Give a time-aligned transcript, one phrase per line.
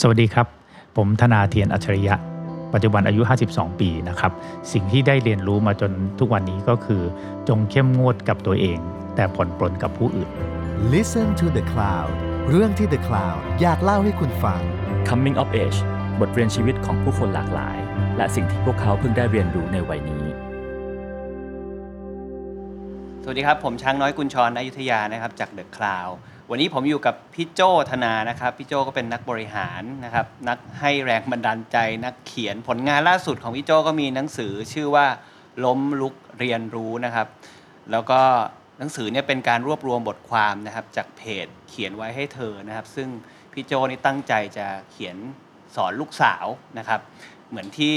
[0.00, 0.46] สวัสดีครับ
[0.96, 2.14] ผมธนาเทียนอัจฉริยะ
[2.72, 4.32] ปัจจุบันอายุ 52 ปีนะครับ
[4.72, 7.02] สิ่งที่ได้เรียนรู้มาจนทุกวันนี้ก็คือ
[7.48, 8.78] จงเข้มงวดกับตัวเอง
[9.14, 10.30] แต่ผ่อนปลนกับผู้อื่น
[10.92, 12.10] Listen to the Cloud
[12.50, 14.60] เรื่องที่ The Cloud อยากเล่าให้คุณฟัง
[15.08, 15.78] Coming of Age
[16.20, 17.76] บทเรียนชีวิตของผู้คนหลากหลาย
[18.16, 20.24] และสิ่งที่พวกเขาเพิ่งได้เรียนรู้ในวัยนี้
[23.22, 25.98] สวัสดีครับ ผมช้างน้อยกุญชรอยุธยานะครับ จากเดอะคลา
[26.50, 35.06] วันนี้ผมอยู่กับพี่โจธนานะครับพี่โจก็เป็นนักบริหารนะครับนักให้แรงบันดาลใจ นักเขียนผลงานล่าสุดของพี่โจก็มีหนังสือชื่อว่า
[35.64, 37.26] ล้มลุกเรียนรู้นะครับ
[37.90, 38.20] แล้วก็
[38.78, 43.08] หนังสือเนี่ยเป็นการรวบรวมบทความนะครับจากเพจเขียนไว้ให้เธอนะครับ ซึ่ง
[43.52, 45.16] พี่โจนี่ตั้งใจจะเขียน
[45.76, 46.46] สอนลูกสาว
[46.78, 47.00] นะครับ
[47.50, 47.94] เหมือนที่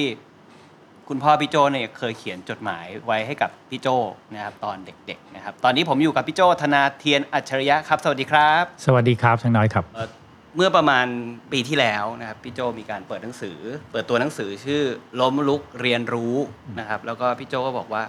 [1.11, 3.87] คุณพ่อพี่โจเนี่ยเคยเขียนจดหมายไว้ให้กับพี่โจ
[4.33, 10.07] นะครับตอนเด็กๆนะครับตอนนี้ผมอยู่กับพี่โจธนาเทียนอัจฉริยะครับสวัสดีครับ สวัสดีครับช่างน้อยครับเอ่อ
[10.55, 11.05] เมื่อประมาณ
[11.51, 13.57] ปีที่แล้วนะครับพี่โจมีการเปิดหนังสือ
[13.91, 14.81] เปิดตัวหนังสือชื่อ
[15.21, 16.35] ล้มลุกเรียนรู้
[16.79, 18.03] นะครับแล้วก็พี่โจก็บอกว่า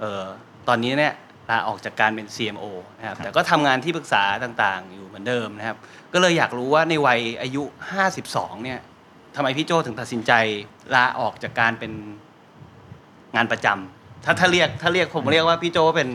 [0.00, 0.24] เออ
[0.68, 1.14] ตอนนี้เนี่ย
[1.50, 2.66] ลาออกจากการเป็น CMO
[2.98, 5.76] นะครับแต่ก็ทำงานที่ปรึกษาต่างๆ อยู่เหมือนเดิมนะครับ
[6.12, 7.62] ก็เลยอยากรู้ว่าในวัยอายุ
[8.14, 8.80] 52เนี่ย
[9.36, 10.32] ทำไมพี่โจถึงตัดสินใจ
[10.94, 11.92] ลาออกจากการเป็น
[13.34, 16.08] งานประจำถ้าถ้าเรียกถ้าเรียกผมเรียกว่าพี่โจเป็น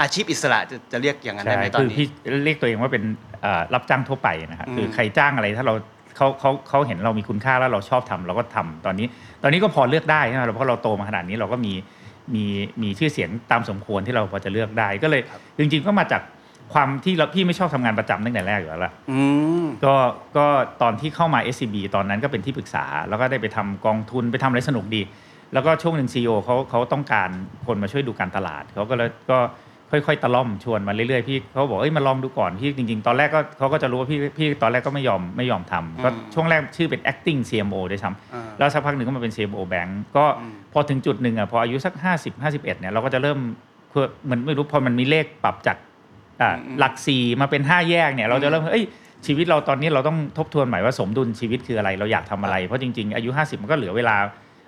[0.00, 2.06] อาชีพอิสระจะจะเรียกอย่างนั้นได้ใช่ไหมตอนคือนี้พี่
[2.44, 3.04] เรียกตัวเองว่าเป็น
[3.42, 5.74] เอ่อรับจ้างทั่วไปนะครับอืมคือใครจ้างอะไรถ้าเรา
[6.16, 9.06] เขาเขาเขาเห็นเรามีคุณค่าแล้วเราชอบทำเราก็ทำตอนนี้
[9.42, 11.72] ตอนนี้ก็พอเลือกได้ใช่ไหมเพราะเราโตมาขนาดนี้เราก็มี
[12.34, 12.44] มี
[12.82, 15.20] มีชื่อเสียงตามสมควรที่เราพอจะเลือกได้ก็เลย
[15.58, 16.22] จริง ๆ ก็มาจาก
[16.72, 19.20] ความที่เราพี่ไม่ชอบทำงานประจำตั้งแต่แรกอยู่แล้วล่ะอื
[19.62, 19.94] มก็
[20.36, 20.46] ก็
[20.82, 25.02] ตอนที่เข้ามา SCB ตอนนั้นก็เป็นที่ปรึกษา แล้วก็ได้ไปทำกองทุนไปทำอะไรสนุกดี
[25.52, 27.30] แล้วก็ช่วงหนึ่งซีอเขาเขาต้องการ
[27.66, 29.38] คนมาช่วยดูการตลาดเขาก็เลยก็
[29.90, 43.38] ค่อยๆ ตะล่อมชวนมาเรื่อยๆพี่เขาบอกเอ้ยมาลองดูก่อนพี่จริง ๆ ตอนแรกก็เขาก็จะรู้ว่าพี่พี่ตอนแรกก็ไม่ยอมไม่ยอมทำก็อืมช่วงแรกชื่อเป็น acting CMO ด้วยซ้อ่าำแล้วสักพักหนึ่งก็มาเป็น CMO Bank ก็อืมพอถึงจุดหนึ่งอะพออายุสัก 50 51เนี่ยเราก็จะเริ่ม
[43.92, 45.76] คือเหมือนไม่รู้พอมันมีเลขปรับจาก
[46.40, 48.86] อ่าอืมหลักสี่มาเป็น 5 แยกเนี่ยเราจะเริ่มเอ้ย
[49.26, 54.16] ชีวิตเราตอนนี้เราต้องทบทวนใหม่ว่าสมดุลชีวิตคืออะไรเราอยากทำอะไร เพราะจริงๆอายุ 50 มันก็เหลือเวลา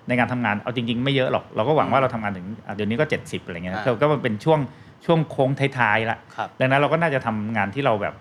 [0.07, 4.59] ในการทำงานเอาจริง ๆ ไม่เยอะหรอก เราก็หวังว่าเราทำงานถึงอะเดี๋ยวนี้ก็ 70อะไรเงี้ยอ่าก็ก็มันเป็นช่วง
[5.05, 8.15] ช่วงโค้งท้ายๆละครับดังนั้นเราก็น่าจะทำงานที่เราแบบ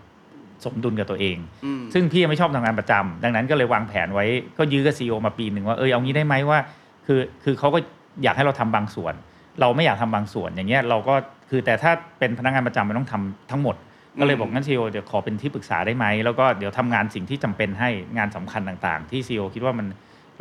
[0.65, 4.27] สมดุลกับตัวเองอืมซึ่งพี่ยังไม่ชอบทำงานประจำดังนั้นก็เลยวางแผนไว้
[4.59, 6.59] ก็ยื้อกับซีอมาปีหนึ่งว่าเออเอางี้ได้ไหมว่า
[7.07, 7.79] คือคือเขาก็
[8.23, 9.15] อยากให้เราทำบางส่วน
[9.61, 11.15] เราไม่อยากทำบางส่วนอย่างเงี้ยเราก็
[11.51, 13.77] คือแต่ถ้าเป็นพนักงานประจำมันต้องทำทั้งหมด
[14.21, 19.87] ก็เลยบอกงั้นซีอีโอเดี๋ยวขอเป็นที่ปรึกษาได้ไหมแล้วก็เดี๋ยวทำงานสิ่งที่จำเป็นให้งานสำคัญต่างๆ ที่ซีอีโอคิดว่ามัน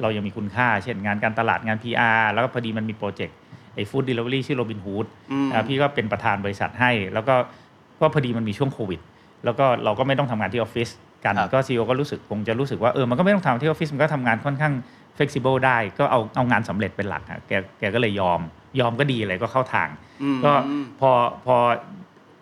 [0.02, 3.38] เรายังมีคุณค่า เช่นงานการตลาดงาน PR แล้วก็พอดีมันมีโปรเจกต์
[3.76, 7.36] ไอ้ food delivery ชื่อโรบินฮูดอืมอ่าพี่ก็เป็นประธานบริษัทให้ แล้วก็
[8.02, 9.00] ก็พอดีมันมีช่วงโควิด
[9.46, 10.90] แล้วก็เราก็ไม่ต้องทำงานที่ออฟฟิศ
[11.26, 14.74] กันครับก็ซีอีโอก็รู้สึกคงจะรู้สึกว่าเออมันก็ไม่ต้องทำที่ออฟฟิศมันก็ทำงานค่อนข้าง
[15.18, 18.40] flexible ได้ก็เอาเอางานสำเร็จเป็นหลักฮะแกแกก็เลยยอม
[18.80, 19.90] ยอมก็ดีอะไรก็เข้าทาง
[20.24, 21.12] อืมก็อืมพอ
[21.46, 21.56] พอ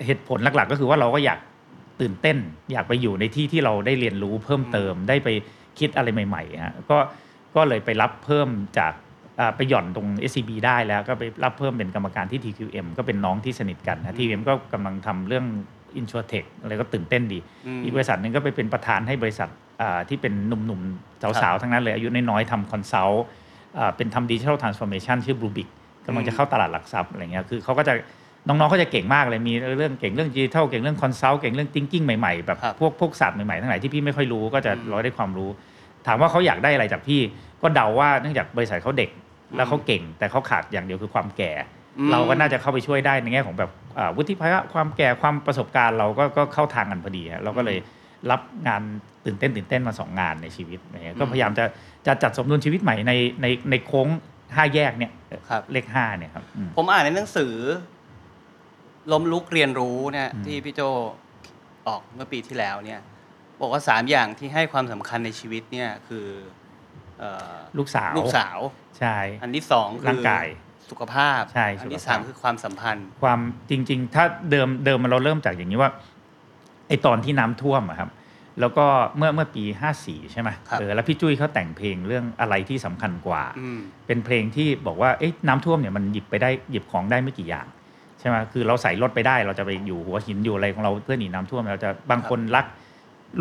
[0.06, 1.40] เหตุผลหลักๆ ก็คือว่าเราก็อยาก
[2.02, 2.38] ตื่นเต้น
[2.72, 5.30] อยากไปอยู่ในที่ที่เราได้เรียนรู้เพิ่มเติมได้ไป
[5.80, 6.98] คิดอะไรใหม่ๆฮะก็
[7.56, 8.94] ก็เลยไปรับเพิ่มจาก
[9.40, 15.46] อ่าไปหย่อนตรง SCB ได้แล้วก็ไปรับเพิ่มเป็นกรรมการที่ TQM ก็เป็นน้องที่สนิทกันนะ TQM ก็กำลังทำเรื่อง
[16.00, 19.50] i n s u r t e c h อะไรก็ตื่นเต้นดีอืมอีกบริษัทหนึ่งก็ไปเป็นประธานให้บริษัท
[19.82, 23.26] อ่าที่เป็นหนุ่มๆ สาวๆ ทั้งนั้นเลย อายุน้อยๆทำ consult
[23.78, 25.68] อ่าเป็นทำ digital transformation ชื่อบลูบิก
[26.06, 27.94] กำลังจะเข้าตลาดหลักทรัพย์อะไรเงี้ยคือเขาก็จะ
[28.48, 35.50] น้องๆเขาจะเก่งมากเลย มีเรื่องเก่งเรื่องดิจิทัลเก่งเรื่อง consult เก่งเรื่อง thinking ใหม่ๆแบบครับพวกพวกศาสตร์ใหม่ๆทั้งหลายที่พี่ไม่ค่อยรู้ก็จะอืมพลอยได้ความรู้
[36.08, 37.22] ถามว่าเขาอยากได้อะไรจากพี่
[37.62, 39.10] ก็เดาว่าเนื่องจากบริษัทเขาเด็ก
[39.58, 41.52] แล้วเขาเก่ง แต่เขาขาดอย่างเดียวคือความแก่
[42.00, 47.78] อืมเราก็น่าจะเข้าไปช่วยได้ในแง่ของแบบอ่าวุฒิภาวะความแก่ความประสบการณ์เราก็ก็เข้าทางกันพอดีฮะเราก็เลย
[48.32, 48.82] รับงาน
[49.26, 51.66] ตื่นเต้นตื่นเต้นมาสองงานในชีวิตอะไรเงี้ยก็พยายามจะ
[52.08, 54.08] จะจัดสมดุลชีวิตใหม่ในในในโค้ง
[54.56, 55.12] ห้าแยกเนี่ย
[55.50, 57.54] ครับเลขห้าเนี่ยครับอืมผมอ่านในหนังสือ
[59.12, 60.82] ล้มลุกเรียนรู้เนี่ยอืมที่พี่โจ
[61.88, 63.02] ออกเมื่อปีที่แล้วเนี่ย
[63.62, 66.28] บอกว่าสามอย่างที่ให้ความสำคัญในชีวิตเนี่ยคือ
[67.20, 68.58] เอ่อลูกสาวลูกสาว
[69.00, 70.48] ใช่ อันที่สองคือร่างกาย
[70.90, 73.40] สุขภาพ ใช่อันสุที่ขภาพ สามคือความสัมพันธ์ ความ
[73.70, 75.92] จริง ๆ ถ้าเดิมเดิมมันเราเริ่มจากอย่างนี้ว่า
[76.88, 78.10] ไอตอนที่น้ำท่วมอะครับ
[78.60, 78.86] แล้วก็
[79.18, 79.64] เมื่อเมื่อปี
[79.98, 87.68] 54 ใช่ไหมครับ เออแล้วพี่จุ้ยเขาแต่งเพลงเรื่องอะไรที่สำคัญกว่า อืม เป็นเพลงที่บอกว่าเอ๊ะน้ำท่วมเนี่ยมันหยิบไปได้หยิบของได้ไม่กี่อย่าง
[88.20, 92.66] ใช่ไหมคือเราใส่รถไปได้เราจะไปอยู่หัวหินอยู่อะไรของเราเพื่อหนีน้ำท่วมเราจะบางคนรัก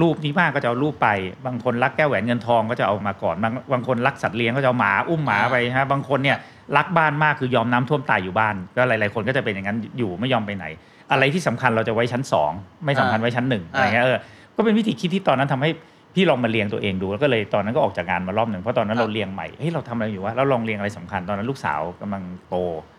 [0.01, 1.09] รูปนี้มากก็จะเอารูปไป
[1.47, 6.37] บางคนรักแก้วแหวนเงินทองก็จะเอามาก่อน บางบางคนรักสัตว์เลี้ยงก็จะเอาหมาอุ้มหมาไปฮะบางคนเนี่ย
[6.77, 10.65] รักบ้านมากคือยอมน้ำท่วมตายอยู่บ้าน ก็หลายๆคนก็จะเป็นอย่างนั้นอยู่ไม่ยอมไปไหน
[11.13, 12.51] อะไรที่สำคัญเราจะไว้ชั้นสอง
[12.85, 14.19] ไม่สำคัญไว้ชั้นหนึ่งอะไรเงี้ยเออ
[14.57, 15.71] ก็เป็นวิธีคิดที่ตอนนั้นทำให้
[16.15, 22.57] พี่ลองมาเรียงตัวเองดูแล้วก็เลยตอนนั้นก็ออกจากงานมารอบหนึ่งเพราะตอนนั้นครับเราเรียงใหม่เฮ้ยเราทำอะไรอยู่วะแล้วลองเรียงอะไรสำคัญตอนนั้นลูกสาวกำลังโต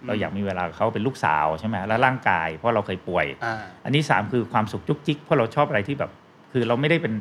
[0.08, 6.12] เราอยากมีเวลากับเขาเป็นลูกสาวใช่ไหมแล้วร่างกายเพราะเราเคยป่วยอ่าอันที่สามคือความสุขจุกจิกเพราะเราชอบอะไรที่แบบ
[6.52, 7.14] คือเราไม่ได้เป็น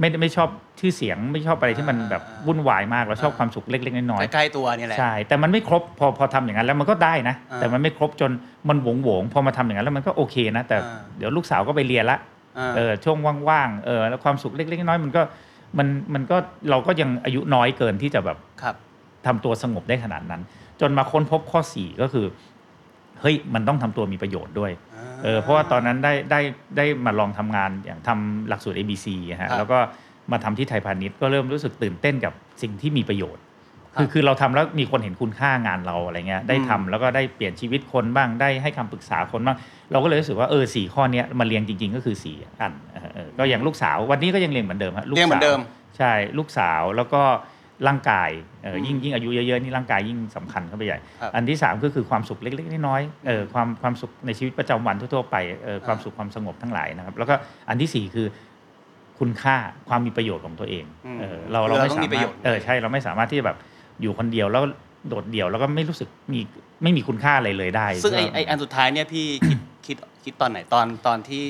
[0.00, 0.48] ไม่ได้ไม่ชอบ
[0.80, 8.30] ชื่อเสียงไม่ชอบอะไรที่มันแบบอ่าวุ่นวายมากเราชอบอ่าความสุขเล็กๆน้อยๆใกล้ๆตัวเนี่ยแหละใช่แต่มันไม่ครบพอพอทำอย่างนั้นแล้วมันก็ได้นะอ่าแต่มันไม่ครบจน
[8.68, 13.18] มันหวงหวงๆพอมาทำอย่างนั้นแล้วมันก็โอเคนะ แต่อ่าเดี๋ยวลูกสาวก็ไปเรียนละาเออช่วง
[13.48, 15.22] ว่างๆเออแล้วความสุขเล็กๆน้อยๆมันก็
[15.78, 16.36] มันมันก็
[16.70, 18.74] เราก็ยังอายุน้อยเกินที่จะแบบครับ
[19.26, 20.42] ทำตัวสงบได้ขนาดนั้น
[20.80, 22.26] จนมาค้นพบข้อสี่ก็คือ
[23.20, 24.70] เฮ้ยมันต้องทำตัวมีประโยชน์ด้วย
[25.22, 26.40] เออเพราะว่าตอนนั้นได้ได้
[26.76, 29.78] ได้มาลองทำงานอย่างทำหลักสูตร ABC อะฮะครับแล้วก็
[30.32, 33.42] มาทำที่ไทยพาณิชย์ก็เริ่มรู้สึกตื่นเต้นกับสิ่งที่มีประโยชน์
[33.94, 39.56] ครับคือคือเราทำแล้วมีคนเห็นคุณค่างานเราอะไรเงี้ยได้ทำอืมแล้วก็ได้เปลี่ยนชีวิตคนบ้างได้ให้คำปรึกษาคนบ้าง
[39.92, 45.60] เราก็เลยรู้สึกว่าเออสี่ข้อเนี้ยมาเรียงจริง ๆ ก็คือสี่อันเออเออก็อย่างลูกสาววันนี้ก็ยังเรียงเหมือนเดิมฮะลูกเรียงเหมือนสาวเดิม
[45.98, 47.22] ใช่ลูกสาวแล้วก็
[47.86, 48.30] ร่างกาย
[48.62, 57.34] เอออมยิ่งยิ่งอายุเยอะๆนี่ร่างกายยิ่งสำคัญเข้าไปใหญ่ครับอันที่สามก็คือความสุขเล็กๆน้อยๆเออความความสุขในชีวิตประจำวันทั่วๆไปเออความสุขความสงบทั้งหลายนะครับ แล้วก็
[57.68, 58.26] อันที่สี่คือ
[59.18, 59.56] คุณค่า
[59.88, 63.56] ความมีประโยชน์ของตัวเองอืมเออเราคือเราเราไม่สามารถต้องมีประโยชน์เออใช่เราไม่สามารถที่จะแบบ
[64.02, 64.62] อยู่คนเดียวแล้ว
[65.08, 66.40] โดดเดี่ยวแล้วก็ไม่รู้สึกมี
[66.82, 71.44] ไม่มีคุณค่าอะไรเลยได้ ซึ่งไอ้พี่ไอ้อันสุดท้ายเนี่ยพี่คิดคิดคิดตอนไหนตอนตอนที่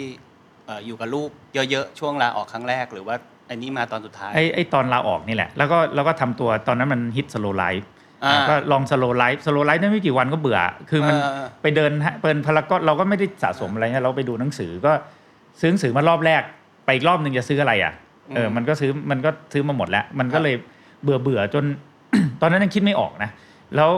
[0.67, 1.31] เอ่ออยู่กับลูก
[1.71, 3.17] เยอะๆช่วงลาออกครั้งแรกหรือว่า
[3.51, 7.89] อันนี้มาตอนสุดท้าย ไอ้ไอ้ตอนลาออกนี่แหละ แล้วก็แล้วก็ทำตัวตอนนั้นมันฮิต slow life
[8.25, 10.59] อ่าก็ลอง slow life slow life ได้ไม่กี่วันก็เบื่อ
[10.91, 14.93] คือมันเออไปเดินฮะเปินพารากอนเราก็ไม่ได้สะสมอะไรเงี้ยเราไปดูหนังสือก็
[15.61, 16.43] ซื้อหนังสือมารอบแรก
[16.85, 17.93] ไปอีกรอบหนึ่งจะซื้ออะไรอะ
[18.35, 20.55] เอออืมมันก็ซื้อมันก็ซื้อมาหมดแล้ว มันก็ครับเลย
[21.03, 21.65] เบื่อเบื่อจน
[22.41, 23.31] ตอนนั้นยังคิดไม่ออกนะ
[23.77, 23.91] แล้ว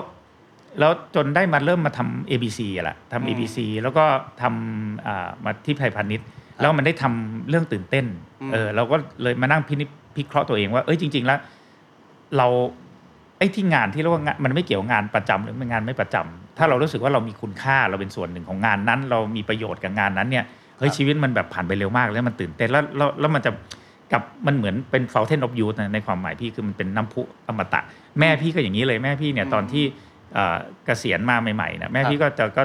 [0.79, 4.05] แล้วจนได้มาเริ่มมาทำ ABC อะแหละอืมทำ ABC แล้วก็
[4.43, 6.27] ทำอ่ามาที่ไทยพาณิชย์
[6.61, 8.07] แล้วมันได้ทำเรื่องตื่นเต้น
[8.41, 11.39] อืมเออ เราก็เลยมานั่งพินิจพิเคราะห์ตัวเองว่า เอ้ยจริง ๆ แล้ว
[12.37, 12.47] เรา
[13.39, 20.45] ไอ้ที่งานที่เรียกว่างานมันไม่เกี่ยวกับงานประจำหรือเป็นงานไม่ประจำถ้าเรารู้สึกว่าเรามีคุณค่าเราเป็นส่วนหนึ่งของงานนั้น เรามีประโยชน์กับงานนั้นเนี่ย
[20.79, 23.51] เฮ้ยครับชีวิตมันแบบผ่านไปเร็วมากแล้วมันตื่นเต้นแล้วแล้วแล้วมันจะ
[24.13, 27.81] กับมันเหมือนเป็น fountain of youth นะในความหมายพี่คือมันเป็นน้ำพุอมตะ
[28.21, 29.85] แม่พี่ก็อย่างนี้เลยแม่พี่เนี่ยอืมตอนที่
[30.35, 32.63] เอ่อเกษียณมาใหม่ๆนะแม่ครับพี่ก็จะก็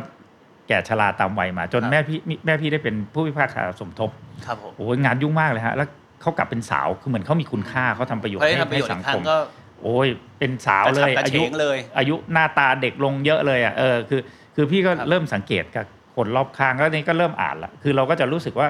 [0.68, 4.10] แก่ชราตามวัยมา จนครับแม่พี่แม่พี่ได้เป็นผู้พิพากษาสมทบ
[4.46, 5.88] ครับผมโอ้ยงานยุ่งมากเลยฮะแล้ว
[6.22, 9.38] เขากลับเป็นสาวคือเหมือนเขามีคุณค่าเขาทำประโยชน์เฮ้ยให้ทำประโยชน์ให้สัอีงกครั้คงมก็
[9.82, 10.08] โอ้ย
[10.40, 14.22] เป็นสาวเลยกระฉับกระอาเฉยุงเลย อายุหน้าตาเด็กลงเยอะเลยอะเออคือ
[14.56, 15.86] คือพี่ก็ครับเริ่มสังเกตกับ
[16.16, 18.68] คนรอบข้างแล้วนี่ก็เริ่มอ่านละคือเราก็จะรู้สึกว่า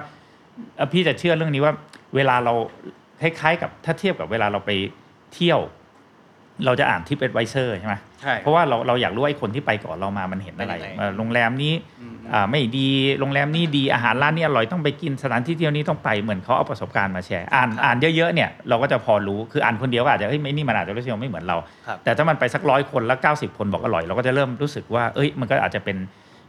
[0.78, 1.74] เอ่อพี่จะเชื่อเรื่องนี้ว่า
[2.16, 2.54] เวลาเรา
[3.22, 4.72] คล้ายๆ กับถ้าเทียบกับเวลาเราไป
[5.34, 5.60] เที่ยว
[6.66, 21.58] เราจะอ่านทิปเอ็ดไวเซอร์ใช่ไหมใช่เพราะว่าเราเราอยากรู้ว่าไอ้คนที่ไปก่อนเรามามันเห็นอะไรเป็นยังไงเอ่อโรงแรมนี้อืมอ่าไม่ดีโรงแรมนี้ดีอาหารร้านนี้อร่อยต้องไปกินสถานที่เที่ยวนี้ต้องไปเหมือนเขาเอาประสบการณ์มาแชร์อ่านครับอ่านเยอะๆเนี่ยเราก็จะพอรู้คืออ่านคนเดียวก็อาจจะเฮ้ยไม่นี่มันอาจจะรู้สึกว่าไม่เหมือนเรา
[21.88, 25.98] ครับแต่ถ้ามันไปสักร้อยคนแล้ว 90 คนบอกอร่อยเราก็จะเริ่มรู้สึกว่าเอ้ยมันก็อาจจะเป็น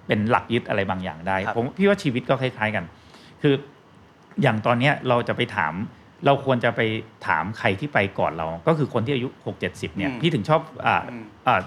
[0.07, 2.85] เป็นหลักยึดอะไรบางอย่างได้ครับผมพี่ว่าชีวิตก็คล้าย ๆกัน
[3.43, 3.55] คือ
[4.43, 5.75] อย่างตอนเนี้ยเราจะไปถาม
[6.25, 6.81] เราควรจะไป
[7.27, 11.61] ถามใครที่ไปก่อนเรา ก็คือคนที่อายุ 6 70เนี่ยอืมพี่ถึงชอบอ่าอืมอ่า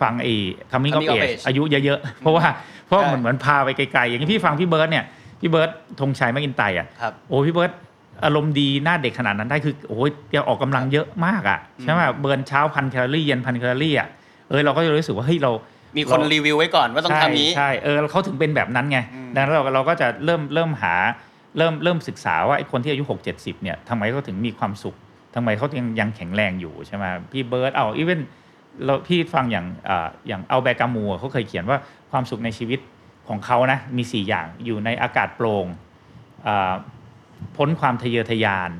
[0.00, 0.32] ฟังไอ้
[0.72, 2.46] coming of Coming of age age อายุเยอะๆ เพราะว่า
[2.86, 5.04] เพราะว่าใช่มันเหมือนพาไปไกลๆ อย่างที่พี่ฟังพี่เบิร์ดเนี่ย
[5.40, 7.72] พี่เบิร์ดธงชัยแมคอินไตย์อะครับโอ้พี่เบิร์ด
[8.24, 14.08] อารมณ์ดีหน้าเด็กขนาดนั้นได้คือโอ้ยแกออกกำลังเยอะมากอะใช่ไหมอืม burn เช้าพันแคลอรี่เย็นพันแคลอรี่อะ
[14.48, 15.52] เออเราก็จะรู้สึกว่าเฮ้ยเรา
[15.96, 20.94] มีคนเรารีวิวไว้ก่อนว่าต้องใช่ทำนี้ใช่เออเขาถึงเป็นแบบนั้นไงอืมดังนั้นเราเราก็จะเริ่มเริ่มหา
[21.56, 24.96] เริ่มเริ่มศึกษาว่าไอ้คนที่อายุ 6 70เนี่ยทำไมเขาถึงมีความสุข
[25.34, 28.20] ทำไมเขายังยังแข็งแรงอยู่ใช่ไหมพี่เบิร์ตเอาอีเวน
[28.84, 31.78] เราพี่ฟังอย่างอ่าอย่างเอาแบกามูอะเขาเคยเขียนว่า
[32.10, 32.80] ความสุขในชีวิต
[33.28, 35.66] ของเขานะมี 4 อย่างอยู่ในอากาศโปร่ง
[36.46, 36.72] อ่า
[37.56, 38.70] พ้นความทะเยอทะยาน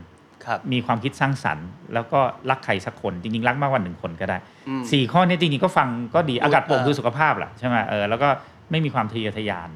[0.45, 8.29] ครับมีความคิดสร้างสรรค์ แล้วก็รักใครสักคนจริงๆ รักมากกว่าหนึ่งคนก็ได้อืมสี่ข้อนี้จริงๆก็ฟังก็ดีอากาศโปร่งเออคือสุขภาพแหละใช่ไหมเออแล้วก็
[8.71, 9.69] ไม่มีความทะเยอทะยาน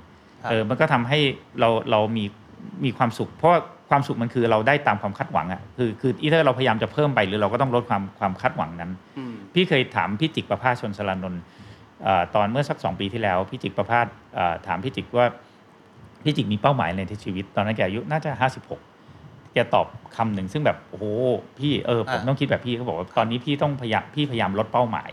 [0.42, 1.18] ครับเออมันก็ทำให้
[1.60, 2.24] เราเรามี
[2.84, 11.42] มีความสุข เพราะว่าความสุขมันคือเราได้ตามความคาดหวังอะคือคืออีเทอร์เราพยายามจะเพิ่มไปหรือเราก็ต้องลดความความคาดหวังนั้นอืมพี่เคยถามพี่จิกประภาสชนสลานนท์
[12.04, 15.26] เอ่อตอนเมื่อสักสองปีที่แล้วพี่จิกประภาสเอ่อถามพี่จิกว่า
[16.24, 18.80] พี่จิกมีเป้าหมายอะไรในชีวิต ตอนนั้นแกอายุน่าจะห้าสิบหก
[19.52, 19.86] แกตอบ
[20.16, 21.04] คำหนึ่งซึ่งแบบโอ้โห
[21.58, 25.10] พี่เออผมอ่าต้องคิดแบบพี่เขาบอกว่าตอนนี้พี่ต้องพยายามพี่พยายามลดเป้าหมาย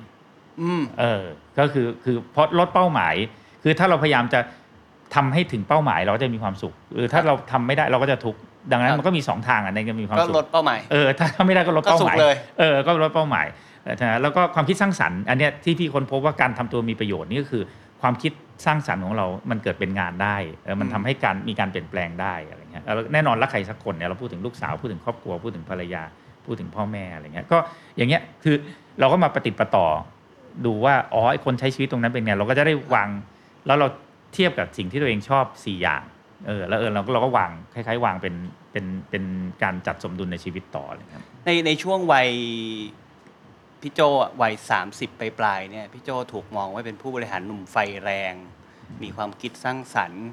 [0.62, 1.24] อืมเออ
[1.60, 3.16] ก็คือคือเพราะลดเป้าหมาย
[3.64, 4.40] คือถ้าเราพยายามจะ
[5.16, 8.40] ทำให้ถึงเป้าหมายเราก็จะมีความสุข หรือถ้าเราทำไม่ได้เราก็จะทุกข์
[8.72, 13.46] ดังนั้นครับมันก็มีสองทางอะในการมีความก็สุขลดเป้าหมายเออถ้าถ้าไม่ได้ก็ลดก็เป้าสุหขมายเลยเออก็ลดเป้าหมาย
[13.84, 17.64] เออนะแล้วก็ความคิดสร้างสรรค์อันเนี้ยที่พี่ค้นพบว่าการทำตัวมีประโยชน์นี่ก็คือ
[18.02, 18.32] ความคิด
[18.66, 26.04] สร้างสรรค์ของเรา มันเกิดเป็นงานได้เออมันทำให้การมีการเปลี่ยนแปลงได้อะไรเงี้ยแล้วแน่นอนละใครสักคนเนี่ยเราพูดถึงลูกสาวพูดถึงครอบครัวพูดถึงภรรยา
[26.46, 27.58] พูดถึงพ่อแม่อะไรเงี้ยก็
[27.98, 28.56] อย่างเงี้ยคือ
[29.00, 29.88] เราก็มาประติดประต่อ
[30.66, 33.10] ดูว่าอ๋อไอคนใช้ชีวิตตรงนั้นเป็นไงเราก็จะได้วาง
[33.66, 33.88] แล้วเรา
[34.38, 36.04] เทียบกับสิ่งที่ตัวเองชอบสี่อย่าง
[36.48, 38.36] เออแล้วเออเราก็เราก็วางคล้ายๆ วางเป็น
[38.72, 39.24] เป็นเป็น
[39.64, 42.30] การจัดสมดุลในชีวิตต่ออะไรเงี้ยในในช่วงวัย
[43.82, 48.34] พี่โจอะวัยสามสิบปลายๆเนี่ยพี่โจถูกมองว่าเป็นผู้บริหารหนุ่มไฟแรง
[49.04, 50.26] มีความคิดสร้างสรรค์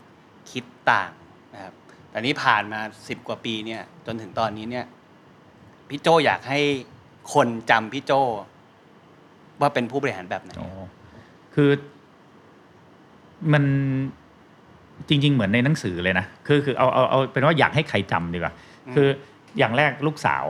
[0.51, 1.13] คิดต่าง
[1.55, 1.75] นะครับ
[2.11, 4.85] แต่นี้ผ่านมาสิบกว่าปีเนี่ยจนถึงตอนนี้เนี่ย
[5.89, 6.61] พี่โจอยากให้
[7.35, 8.13] คนจำพี่โจ
[9.61, 10.71] ว่าเป็นผู้บริหารแบบไหนอ๋อ
[11.55, 11.71] คือ
[13.53, 13.65] มัน
[15.09, 18.53] จริง ๆ เหมือนในหนังสือเลยนะคือคือเอาเอาเอาเป็นว่าอยากให้ใครจำดีกว่า
[18.87, 19.09] อืมคือ
[19.59, 20.45] อย่างแรกลูกสาว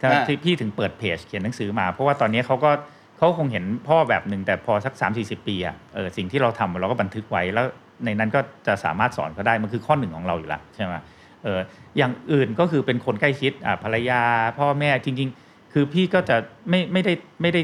[0.00, 2.70] ที่อ่าที่พี่ถึงเปิดเพจเขียนหนังสือมา เพราะว่าตอนนี้เขาก็
[3.16, 7.66] เขาคงเห็นพ่อแบบหนึ่งแต่พอสัก 3 4 0 ปีอะเออสิ่งที่เราทำเราก็บันทึกไว้แล้ว
[8.04, 10.94] ในนั้นก็จะสามารถสอนเขาได้มันคือข้อหนึ่งของเราอยู่แล้วใช่ไหม
[11.42, 11.60] เออ
[11.96, 14.22] อย่างอื่นก็คือเป็นคนใกล้ชิดอ่าภรรยา
[14.58, 16.36] พ่อแม่จริง ๆ คือพี่ก็จะ
[16.68, 17.60] ไม่ไม่ได้ไม่ได้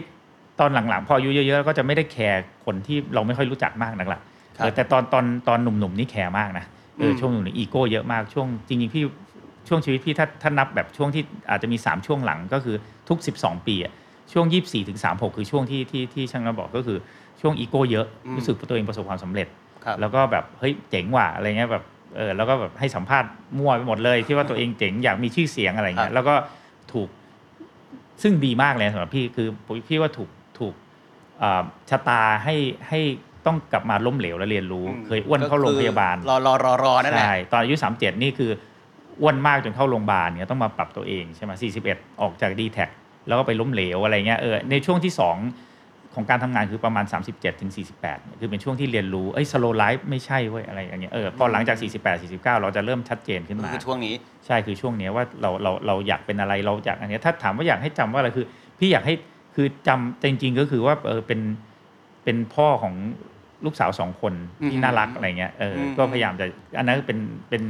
[0.61, 4.25] ตอนหลังๆ พออายุเยอะๆก็จะไม่ได้แคร์คนที่เราไม่ค่อยรู้จักมากนักละครับ
[4.59, 6.65] เออแต่ตอนตอนตอนหนุ่มๆนี่แคร์มากนะ
[6.99, 9.05] เอออืมช่วงหนุ่มๆอีโก้เยอะมากช่วงจริงๆพี่
[9.69, 12.77] ช่วงชีวิตพี่ถ้าถ้านับแบบช่วงที่อาจจะมี 3 ช่วงหลังก็คือ
[13.09, 13.93] ทุก 12 ปีอะ
[14.33, 16.99] ช่วง 24ถึง36 คือช่วงที่ที่ที่ช่างเราบอกก็คือ
[17.41, 19.49] ช่วงอีโก้เยอะอืมรู้สึกว่าตัวเองประสบความสำเร็จ
[19.85, 21.85] ครับแล้วก็แบบเฮ้ยเจ๋งว่ะอะไรเงี้ยแบบ
[22.17, 26.35] เออแล้วก็แบบให้สัมภาษณ์มั่วไปหมดเลยที่ว่าตัวเองเจ๋งอยากมีชื่อเสียงอะไรเงี้ครัยบแล้วก็
[26.93, 27.09] ถูก
[28.23, 29.49] ซึ่งดีมากเลยสำหรับพี่คือ
[29.89, 30.75] พี่ว่าถูกถูก
[31.43, 32.57] อ่าชะตาให้
[32.89, 33.01] ให้
[33.47, 38.51] ต้องกลับมาล้มเหลวและเรียนรู้อืมเคยอ้วนเข้าโรงพยาบาลรอรอรอรอนั่นแหละใช่ตอนอายุ37 นี่คือ
[39.21, 41.53] อ้วนมากจนเข้าโรงพยาบาลเนี่ยต้องมาปรับตัวเองใช่ไหม
[41.87, 42.79] 41 ออกจาก d t แท
[43.29, 54.15] แล้วก็ไปล้มเหลวอะไรเงี้ยเออในช่วงที่ 2 ของการทำงานคือประมาณ 37ถึง48เนี่ยคือเป็นช่วงที่เรียนรู้เอ้ย slow life ไม่ใช่เว้ยอะไรอย่างเงี้ยเออพอหลังจาก 48 49 เราจะเริ่มชัดเจนขึ้นมันมาคือช่วงนี้
[54.47, 58.47] ใช่คือช่วงเนี้ยว่าเราเราเราอยากเป็นอะไรเราอยากอันเนี้ยถ้าถามว่าอยากให้จำว่าอะไรคือ
[58.79, 59.15] พี่อยากให้
[59.55, 61.41] คือจำจริงๆก็คือว่าเออเป็น
[62.25, 62.95] เป็นพ่อของ
[63.65, 64.35] ลูกสาวสองคน
[64.71, 66.47] ที่อืมน่ารักอะไรเงี้ยเอออมก็พยายามจะ
[66.79, 67.65] อันนั้นเป็นเป็น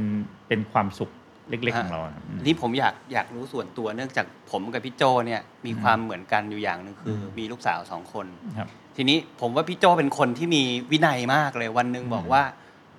[0.47, 1.11] เป็นความสุข
[1.49, 8.25] เล็กๆของเราครับนี่ผมอยากอยากรู้ส่วนตัวเนื่องจากผมกับพี่โจเนี่ยมีความเหมือนกันอยู่อย่างหนึ่งคืออมมีลูกสาวสองคน
[8.57, 12.43] ครับทีนี้ผมว่าพี่โจเป็นคนที่มีวินัยมากเลยวันหนึ่งอืมบอกว่า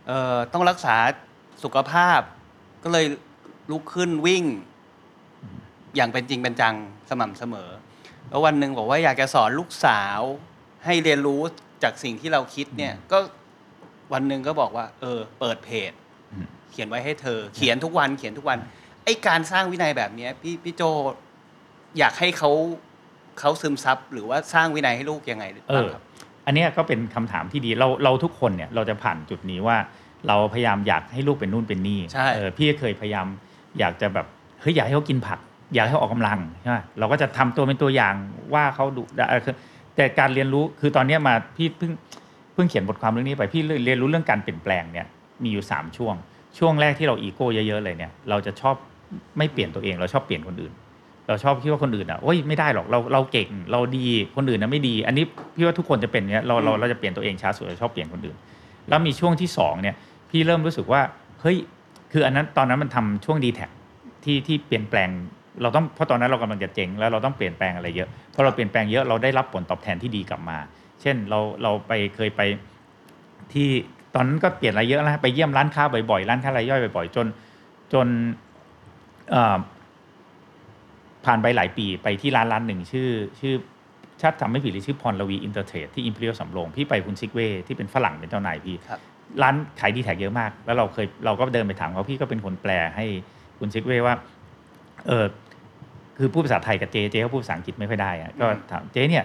[0.07, 0.95] เออต้องรักษา
[1.65, 2.21] สุขภาพ
[2.85, 3.07] ก็เลย
[3.71, 4.45] ลุกขึ้นวิ่ง
[5.97, 6.75] อย่างเป็นจริงเป็นจัง
[7.11, 7.71] สม่ำเสมอ
[8.29, 10.21] แล้ววันหนึ่งบอกว่าอยากจะสอนลูกสาว
[10.85, 11.41] ให้เรียนรู้
[11.83, 13.19] จากสิ่งที่เราคิดเนี่ยก็
[14.13, 15.93] วันหนึ่งก็บอกว่า เออ เปิดเพจ
[16.33, 18.59] อืมเขียนไว้ให้เธอ เขียนทุกวัน เขียนทุกวัน
[19.05, 20.83] ไอ้การสร้างวินัยแบบเนี้ยพี่พี่โจ
[21.99, 22.51] อยากให้เขา
[23.39, 26.03] เขาซึมซับหรือว่าสร้างวินัยให้ลูกยังไงเอบ้างอครับ
[26.47, 29.77] อันเนี้ยก็เป็นคำถามที่ดีเราเราทุกคนเนี่ยเราจะผ่านจุดนี้ว่า
[30.29, 33.27] เราพยายามอยากให้ลูกเป็นนู่นเป็นนี่ใช่เออพี่ก็เคยพยายาม
[33.79, 34.27] อยากจะแบบ
[34.61, 35.39] เฮ้ยอยากให้เขากินผัก
[35.75, 38.15] อยากให้เขาออกกำลังใช่ไหมเราก็จะทำตัวเป็นตัวอย่าง
[38.55, 39.55] ให้เขาดูเออคือ
[39.99, 41.93] แต่การเรียนรู้คือตอนนี้มาพี่เพิ่ง
[42.55, 45.07] เพิ่งเขียนบทความเรื่องนี้ไปพี่เรียนรู้เรื่องการเปลี่ยนแปลงเนี่ย
[45.43, 46.15] มีอยู่สามช่วง
[46.59, 48.75] ช่วงแรกที่เราอีโก้เยอะๆเลยเนี่ยเราจะชอบ
[49.39, 50.73] ไม่เปลี่ยนตัวเองเราชอบเปลี่ยนคนอื่น
[51.29, 55.25] เราชอบคิดว่าคนอื่นอะโอ้ยไม่ได้หรอกเราเราเก่งเราดีคนอื่นนะไม่ดี อันนี้
[55.55, 58.37] พี่ว่าทุกคนจะเป็นเนี้ยเราเราเราจะเปลี่ยนตัวเองช้าสุดเราชอบเปลี่ยนคนอื่น
[58.89, 59.95] แล้วมีช่วงที่สองเนี่ย
[60.31, 61.01] พี่เริ่มรู้สึกว่า
[61.41, 61.57] เฮ้ย
[62.13, 63.67] คืออันนั้นตอนนั้นมันทำช่วงดีแท็
[64.25, 65.09] ที่ที่เปลี่ยนแปลง
[65.63, 70.59] เราต้องเพราะตอนนั้นเรากำลังจะเจ๊งแล้วเราต้องเปลี่ยนแปลงอะไรเยอะพอเราเปลี่ยนแปลงเยอะเราได้รับผลตอบแทนที่ดีกลับมา
[71.01, 72.41] เช่นเราเราไปเคยไป
[73.53, 73.69] ที่
[74.15, 77.27] ตอนนั้นก็เปลี่ยนอะไรเยอะแล้วไปเยี่ยมร้านค้าบ่อยๆร้านค้ารายย่อยบ่อยๆจน
[77.93, 78.07] จน
[79.31, 79.59] เอ่อ
[81.25, 83.09] ผ่านไปหลายปีไปที่ร้านร้านหนึ่งชื่อ
[83.41, 83.55] ชื่อ
[84.23, 89.01] ชาติจำไม่ผิดหรือชื่อพรลวีอินเตอร์เทรดที่อิมพีเรียลสำโรงพี่ไปคุณซิกเวย์ที่เป็นฝรั่งเป็นเจ้านายพี่ครับ
[89.43, 93.07] ร้านขายดีแทคเยอะมาก แล้วเราเคยเราก็เดินไปถามเขาพี่ก็เป็นคนแปลให้
[93.59, 94.15] คุณซิกเวย์ว่า
[95.07, 95.25] เออ
[96.19, 99.25] คือพูดภาษาไทยกับเจ๊เจ๊เขาพูดภาษาอังกฤษไม่ค่อยได้อะก็ถามเจ๊เนี่ย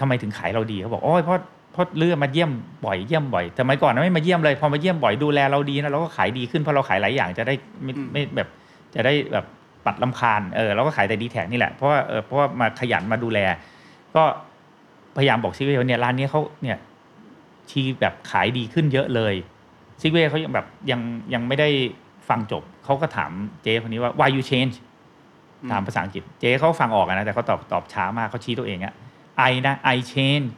[0.00, 2.50] ทำไมถึงขายเราดีเขาบอกโอ้ยเพราะเพราะลื้อมาเยี่ยม
[2.86, 8.48] บ่อยเยี่ยมบ่อยแต่เมื่อก่อนนะไม่มาเยี่ยมเลยพอมาเยี่ยมบ่อยดูแลเราดีนะเราก็ขายดีขึ้นเพราะเราขายหลายอย่างจะได้ไม่อืมไม่แบบ
[8.94, 9.44] จะได้แบบ
[9.86, 13.38] ปัดรำคาญเออเราก็ขายแต่ดีแทคนี่แหละเพราะว่าเออเพราะว่ามาขยันมาดูแล
[14.16, 14.22] ก็
[15.16, 16.78] พยายามบอกซิกเวย์ว่าเนี่ยร้านนี้เขาเนี่ย
[17.70, 19.34] ชีแบบขายดีขึ้นเยอะเลย
[20.00, 21.00] ซิกเวย์เขายังแบบยัง
[21.34, 21.68] ยังไม่ได้
[22.28, 23.30] ฟังจบเขาก็ถาม
[23.62, 24.83] เจ๊คนนี้ว่า why you change อืม
[25.70, 28.94] ถามภาษาอังกฤษเจ๊เขาฟังออกอะนะแต่เขาตอบตอบช้ามากเขาชี้ตัวเองอะ
[29.50, 30.48] I นะ I change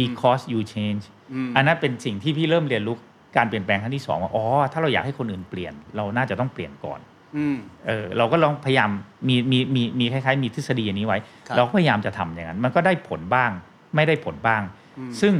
[0.00, 1.04] because you change
[1.46, 2.96] มอันนั้นเป็นสิ่งที่พี่เริ่มเรียนรู้
[3.36, 7.00] การเปลี่ยนแปลงครั้งที่สองว่าอ๋อถ้าเราอยากให้คนอื่นเปลี่ยน เราน่าจะต้องเปลี่ยนก่อน
[7.36, 8.90] อืมเออเราก็ลองพยายาม
[9.28, 13.50] มีมีมีมีคล้ายๆ มีทฤษฎีอันนี้ไว้ครับเราก็พยายามจะทำอย่างนั้น มันก็ได้ผลบ้าง
[13.94, 14.62] ไม่ได้ผลบ้าง
[14.98, 15.34] อืมซึ่ง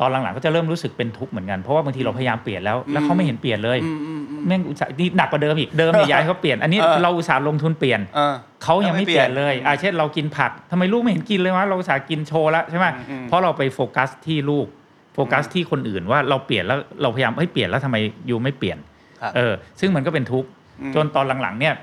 [0.00, 14.66] ตอนหลังๆก็จะเริ่มรู้สึกเป็นทุกข์เหมือนกัน เพราะว่าบางทีเราพยายามเปลี่ยนแล้ว แล้วเขาไม่เห็นเปลี่ยนเลยอืมอืมอืมแม่งอุตส่าห์นี่หนักกว่าเดิมอีกเดิมเนี่ยอยากให้เขาเปลี่ยนอันนี้เออเราอุตส่าห์ลงทุนเปลี่ยนเออเขายังไม่เปลี่ยนเลยไม่เปลี่ยนอ่าเช่นเรากินผักทำไมลูกไม่เห็นกินเลยวะเราอุตส่าห์กินโชว์แล้วใช่ไหมอืมเพราะเราไปโฟกัสที่ลูก
[15.14, 17.96] โฟกัสที่คนอื่นว่าเราเปลี่ยนแล้วเราพยายามให้ยเปลี่ยนแล้วทำไม
[18.30, 18.78] ยูไม่เปลี่ยน
[19.20, 20.48] ครับเออซึ่งมันก็เป็นทุกข์
[20.80, 21.74] อืมจนตอนหลังๆเนี่ย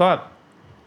[0.00, 0.08] ก็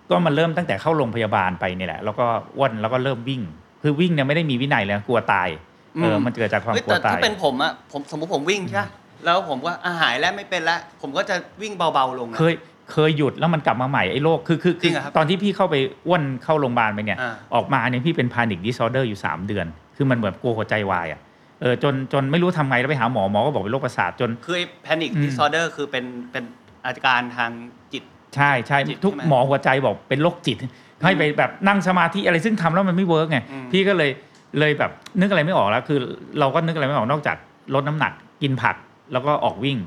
[0.10, 2.26] ก็มันเริ่มตั้งแต่เข้าโรงพยาบาลไปนี่แหละ แล้วก็
[2.58, 3.42] อ้วนแล้วก็เริ่มวิ่ง
[3.84, 5.48] คือวิ่งเนี่ยไม่ได้มีวินัยเลยนะกลัวตาย
[5.96, 8.90] เออมันเกิดจากความเฮ้ยกลัวแต่ตาถ้ายเป็นผมอะผมสมมติผมวิ่งใช่ปะ
[9.26, 12.54] แล้วผมก็อาหายแล้วไม่เป็นแล้วผมก็จะวิ่งเบาๆลงนะเคย
[12.92, 15.76] เคยหยุดแล้วมันกลับมาใหม่ไอ้โรคคือคือจริงเหรอครับตอนที่พี่เข้าไป
[16.08, 19.66] อ้วนเข้าโรงพยาบาลไปเนี่ยอ่าออกมาเนี่ยพี่เป็นพานิ c ดิ s อ r เดอร์อยู่ 3 เดือน
[19.96, 21.20] คือมันเหมือนกลัวหัวใจวายอะ
[21.62, 26.44] เออจนจนไม่รู้ทำไงแล้วไปหาหมอหมอก็บอกเป็นโรคประสาทจนคือ panic อืม disorder คือเป็นเป็น
[26.86, 27.52] อาการทาง
[27.94, 28.04] จิต
[28.36, 30.58] ใช่ใช่จิตทุกใช่ไหมหมอหัวใจบอกเป็นโรคจิต
[31.04, 34.10] ให้ไปแบบนั่งสมาธิอะไรซึ่งทำแล้วมันไม่ work ไงอืมพี่ก็เลย
[34.60, 36.00] เลยแบบนึกอะไรไม่ออกแล้ว คือ
[36.40, 37.38] เราก็นึกอะไรไม่ออกนอกจาก
[37.76, 38.76] ลดน้ำหนักกินผัก
[39.14, 39.78] แล้วก็ออกวิ่ง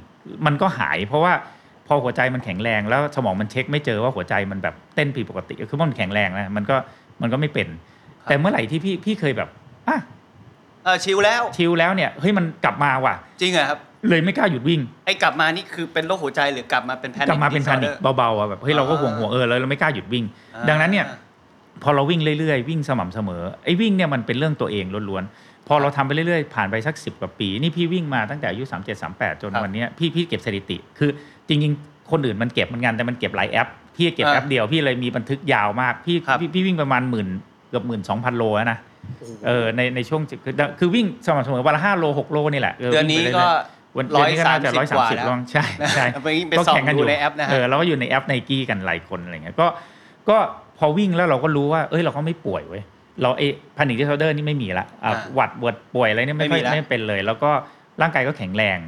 [0.47, 1.33] มันก็หาย เพราะว่า
[1.87, 6.77] พอหัวใจมันแข็งแรงแล้วสมองมันเช็คไม่เจอว่าหัวใจมันแบบเต้นผิดปกติคือมันแข็งแรงนะมันก็
[7.23, 7.69] มันก็ไม่เป็น
[8.25, 9.49] แต่เมื่อไหร่ที่พี่พี่เคยแบบ
[9.89, 9.99] อะ
[10.85, 13.79] เออ chill แล้ว chill แล้วเนี่ยเฮ้ยมันกลับมาว่ะ จริงเหรอครับ
[14.09, 20.25] เลยไม่กล้าหยุดวิ่งไอ้กลับมานี่คือเป็นโรคหัวใจหรือกลับมาเป็น panic กลับมาเป็นดิสพาออนิเดคอร์เบาๆอะแบบเฮ้ยเราก็ห่วงห่วงเออแล้วเราไม่กล้าหยุดวิ่ง
[20.69, 21.07] ดังนั้นเนี่ย
[21.83, 31.11] พอเราวิ่งเรื่อยๆ วิ่งสม่ำเสมอไอ้วิ่งเนี่ยมันเป็นเรื่องตัวเองล้วนๆพอเราทำไปเรื่อยๆ ผ่านไปสักสิบกว่าปี นี่พี่วิ่งมาตั้งแต่อายุ3 7 3 8จนครับวันเนี้ยพี่พี่เก็บสถิติ คือ
[31.49, 37.29] จริงๆ คนอื่นมันเก็บเหมือนกันแต่มันเก็บหลายแอปพี่เก็บอ่าแอปเดียวพี่เลยมีบันทึกยาวมากพี่ครับพี่พี่วิ่งประมาณหมื่น
[37.69, 38.79] เกือบหมื่นสองพันโลแล้วนะ
[39.47, 45.65] เออในในช่วงคือคือวิ่งสม่ำเสมอวันละห้าโลหกโลนี่แหละเดือนนี้วิ่งไปก็เรื่อยๆวันเดือนนี้ก็น่าจะร้อย130สามสิบกว่าแล้วลองใช่
[45.97, 49.67] ใช่ไปไปส่องดูในแอปนะฮะเออเราก็อยู่ในแอปไนกี้กันหลายคนอะไรเงี้ยก็
[50.29, 52.83] ก็พ อวิ่งแล้วเราก็รู้ว่า เอ้ยเราก็ไม่ป่วยเว้ย
[53.23, 53.43] เราเอ
[53.77, 57.51] panic disorder นี่ไม่มีละอะอ่าหวัดเหวิดป่วยอะไรเนี่ยไม่ค่อยไม่มีละ ไม่เป็นเลย แล้วก็
[58.01, 58.79] ร่างกายก็แข็งแรง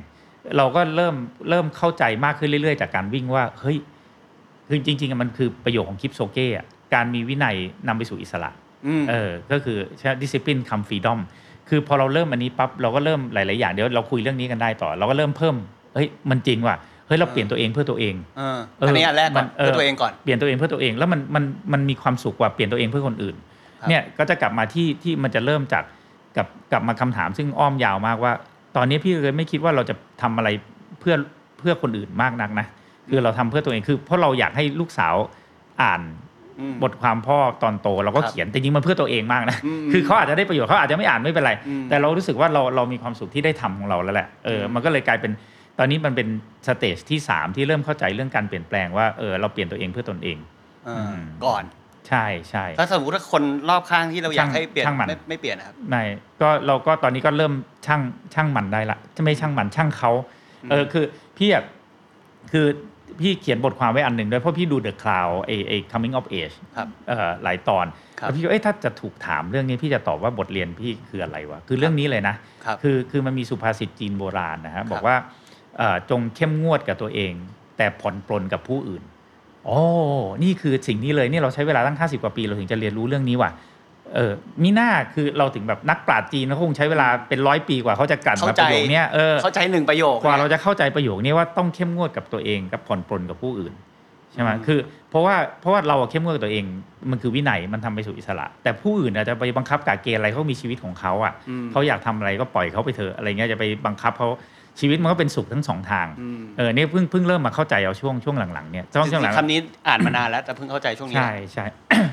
[0.56, 1.14] เราก็เริ่ม
[1.50, 3.78] เริ่มเข้าใจมากขึ้นเรื่อยๆ จากการวิ่งว่าเฮ้ย
[4.68, 7.56] คือจริงๆอะมันคือประโยชน์ของคลิปโซเก้อะการมีวินัย
[7.88, 8.50] นำไปสู่อิสระ
[8.86, 11.20] อืม เออ ก็คือใช้ดิสซิ p ลินคัมฟรีดอม
[11.68, 15.56] คือพอเราเริ่มอันนี้ปั๊บเราก็เริ่มหลาย ๆ อย่าง เดี๋ยวเราคุยเรื่องนี้กันได้ต่อ เราก็เริ่มเพิ่ม
[15.94, 23.36] เฮ้ย มันจริงว่ะ เฮ้ยเราเปลี่ยนตัวเองเพื่อตัวเองเออเอออัอันนี้อันแรกก่อนมันเออเพื่อตัวเองก่อนเปลี่ยนตัวเองเพื่อตัวเองแล้วมันมันมันมีความสุขกว่าเปลี่ยนตัวเองเพื่อคนอื่น
[23.80, 25.84] ครับเนี่ยก็จะกลับมาที่ที่มันจะเริ่มจาก
[26.36, 28.32] กับกลับมาคำถามซึ่งอ้อมยาวมากว่า
[28.76, 30.48] ตอนนี้พี่เลยไม่คิดว่าเราจะทำอะไร
[31.00, 31.14] เพื่อ
[31.58, 32.66] เพื่อคนอื่นมากนักนะ
[33.10, 35.14] คือเราทำเพื่อตัวเองคือ เพราะเราอยากให้ลูกสาว
[35.82, 36.02] อ่าน
[36.60, 45.32] อืมบทความพ่อตอนโตเราก็ครับเขียนแต่จริงๆมันเพื่อตัวเองมากนะอืมคือเขาอาจจะได้ประโยชน์เขาอาจจะไม่อ่านไม่เป็นไรอืมแต่เรารู้สึกว่าเราเรามีความสุขที่ได้ทำของเราแล้วแหละเอออืมมันก็เลยกลายเป็น
[45.78, 46.28] ตอนนี้มันเป็น
[46.66, 50.38] สเตจที่3ที่เริ่มเข้าใจเรื่องการเปลี่ยนแปลงว่าเออเราเปลี่ยนตัวเองเพื่อตนเอง
[50.84, 51.64] เอออมก่อน
[52.08, 56.04] ใช่ใช่ถ้าสมมติว่าคนรอบข้างที่เราอยากช่างให้เปลี่ยนช่างมันไม่ไม่เปลี่ยนนะครับไม่
[56.40, 57.52] ก็เราก็ตอนนี้ก็เริ่ม
[57.86, 58.00] ช่าง
[58.34, 60.10] ช่างมันได้ละจะไม่ช่างมันช่างเขา
[60.70, 61.04] เออคือ
[61.38, 61.64] พี่อะ
[62.52, 62.66] คือ
[63.20, 67.86] พี่เขียนบทความไว้อันหนึ่งด้วยเพราะพี่ดู The Cloud ไอไอ coming of age ครับเอ่อหลายตอน
[68.20, 72.34] ครับแล้วพี่ก็เอ้ยถ้าจะถูกถามเรื่องนี้พี่จะตอบว่าบทเรียนพี่คืออะไรวะคือเรื่องนี้เลยนะ
[72.64, 75.43] ครับคือคือมันมีสุภาษิตจีนโบราณนะฮะครับบอกว่าเอ่อ
[76.10, 77.32] จงเข้มงวดกับตัวเอง
[77.76, 79.02] แต่ผ่อนปลนกับผู้อื่น
[79.66, 79.78] โอ้
[80.42, 83.50] นี่คือสิ่งนี้เลยนี่เราใช้เวลาตั้ง 50 กว่าปี เราถึงจะเรียนรู้เรื่องนี้ว่ะ
[84.14, 84.32] เออ
[84.62, 93.74] มีหน้าคือเราถึงแบบนักปราชญ์จีนเขาคงใช้เวลาเป็นร้อยปีกว่าเขาจะกลั่นเข้ามาใจประโยคเนี้ยเออเข้าใจหนึ่งประโยคกว่าเรานี่ยจะเข้าใจประโยคนี้ว่าต้องเข้มงวดกับตัวเองกับผ่อนปลนกับผู้อื่น
[94.32, 94.78] ใช่ไหมอืมคือ
[95.10, 96.64] เพราะว่าเพราะว่าเราอะเข้มงวดกับตัวเอง
[97.10, 104.28] มันคือวินัยมันทำไปสู่อิสระ แต่ผู้อื่นอาจจะไปบังคับกาเกณฑ์อะไรเขามีชีวิตของเขาอะอืมเขาอยากทำอะไรก็ปล่อยเขาไปเถอะอะไรเงี้ยจะไปบังคับเขา
[104.80, 109.58] ชีวิตมันก็เป็นสุขทั้งสองทางอืมเออเนี่ยเพิ่งเพิ่งเริ่มมาเข้าใจเอาช่วงช่วงหลังๆเนี่ยช่วงช่วงหลังคำนี้
[109.88, 111.64] อ่านมานานแล้วแต่เพิ่งเข้าใจช่วงนี้ใช่ใช่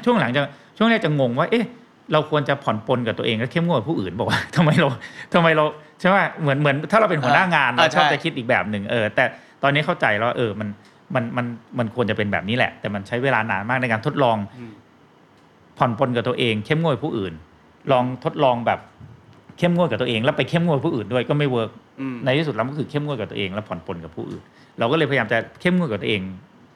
[0.05, 0.41] ช่วงหลังจะ
[0.77, 1.65] ช่วงแรกจะงงว่าเอ๊ะ
[2.13, 4.87] เราควรจะผ่อนปลนกับตัวเองแล้วเข้มงวดกับผู้อื่นบอกว่าทำไมเรา
[5.33, 5.65] ทำไมเรา
[5.99, 9.25] ใช่ไหมเหมือนเหมือนถ้าเราเป็นหัวหน้างานอ่าเราชอบใช่จะคิดอีกแบบหนึ่งเออ แต่
[9.63, 10.69] ตอนนี้เข้าใจแล้วว่าเออมัน
[11.15, 11.45] มันมัน
[11.77, 14.71] มันควรจะเป็นแบบนี้แหละ แต่มันใช้เวลานานมากในการทดลองอืม
[15.77, 17.33] ผ่อนปลนกับตัวเอง เข้มงวดกับผู้อื่น
[17.91, 18.79] ลองทดลองแบบ
[19.57, 21.80] เข้มงวดกับตัวเอง แล้วไปเข้มงวดกับผู้อื่นด้วยก็ไม่ work อืม
[22.25, 24.43] ในที่สุดแล้วก็คือเข้มงวดกับตัวเองแล้วผ่อนปลนกับผู้อื่น
[24.79, 26.21] เราก็เลยพยายามจะเข้มงวดกับตัวเอง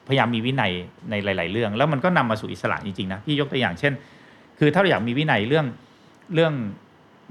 [0.08, 0.72] พยายามมีวินัย
[1.10, 3.92] ในหลาย ๆ เรื่อง แล้วมันก็นำมาสู่อิสระจริง ๆ นะพี่ยกตัวอย่างเช่น
[4.58, 5.66] คือถ้าเราอยากมีวินัยเรื่อง
[6.34, 6.52] เรื่อง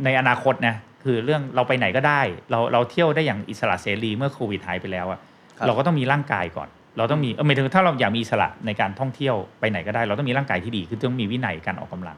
[0.06, 5.20] ในอนาคตนะคือเรื่องเราไปไหนก็ได้ เราเราเที่ยวได้อย่างอิสระเสรีเมื่อโควิดหายไปแล้วอะ
[5.58, 12.18] ครับเราก็ต้องมีร่างกายก่อน เราต้องมีเออหมายถึงถ้าเราอยากมีอิสระในการท่องเที่ยวไปไหนก็ได้ เราต้องมีร่างกายที่ดีคือต้องมีวินัยการออกกำลัง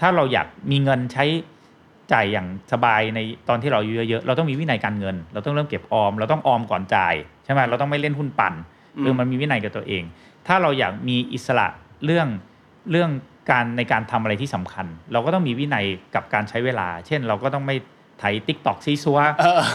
[0.00, 1.24] ถ้าเราอยากมีเงินใช้
[2.12, 7.14] จ่ายอย่างสบายในตอนที่เราอายุเยอะๆ เราต้องมีวินัยการเงิน เราต้องเริ่มเก็บออม เราต้องออมก่อนจ่าย
[7.44, 8.54] ใช่ไหมเราต้องไม่เล่นหุ้นปั่น
[8.96, 10.02] อืมเออมันมีวินัยกับตัวเอง
[10.46, 11.66] ถ้าเราอยากมีอิสระ
[12.04, 12.28] เรื่อง
[12.90, 13.10] เรื่อง
[13.50, 17.76] การในการทำอะไรที่สำคัญ เราก็ต้องมีวินัยกับการใช้เวลา เช่น เราก็ต้องไม่
[18.20, 19.18] ไถ TikTok ซี้ซั้ว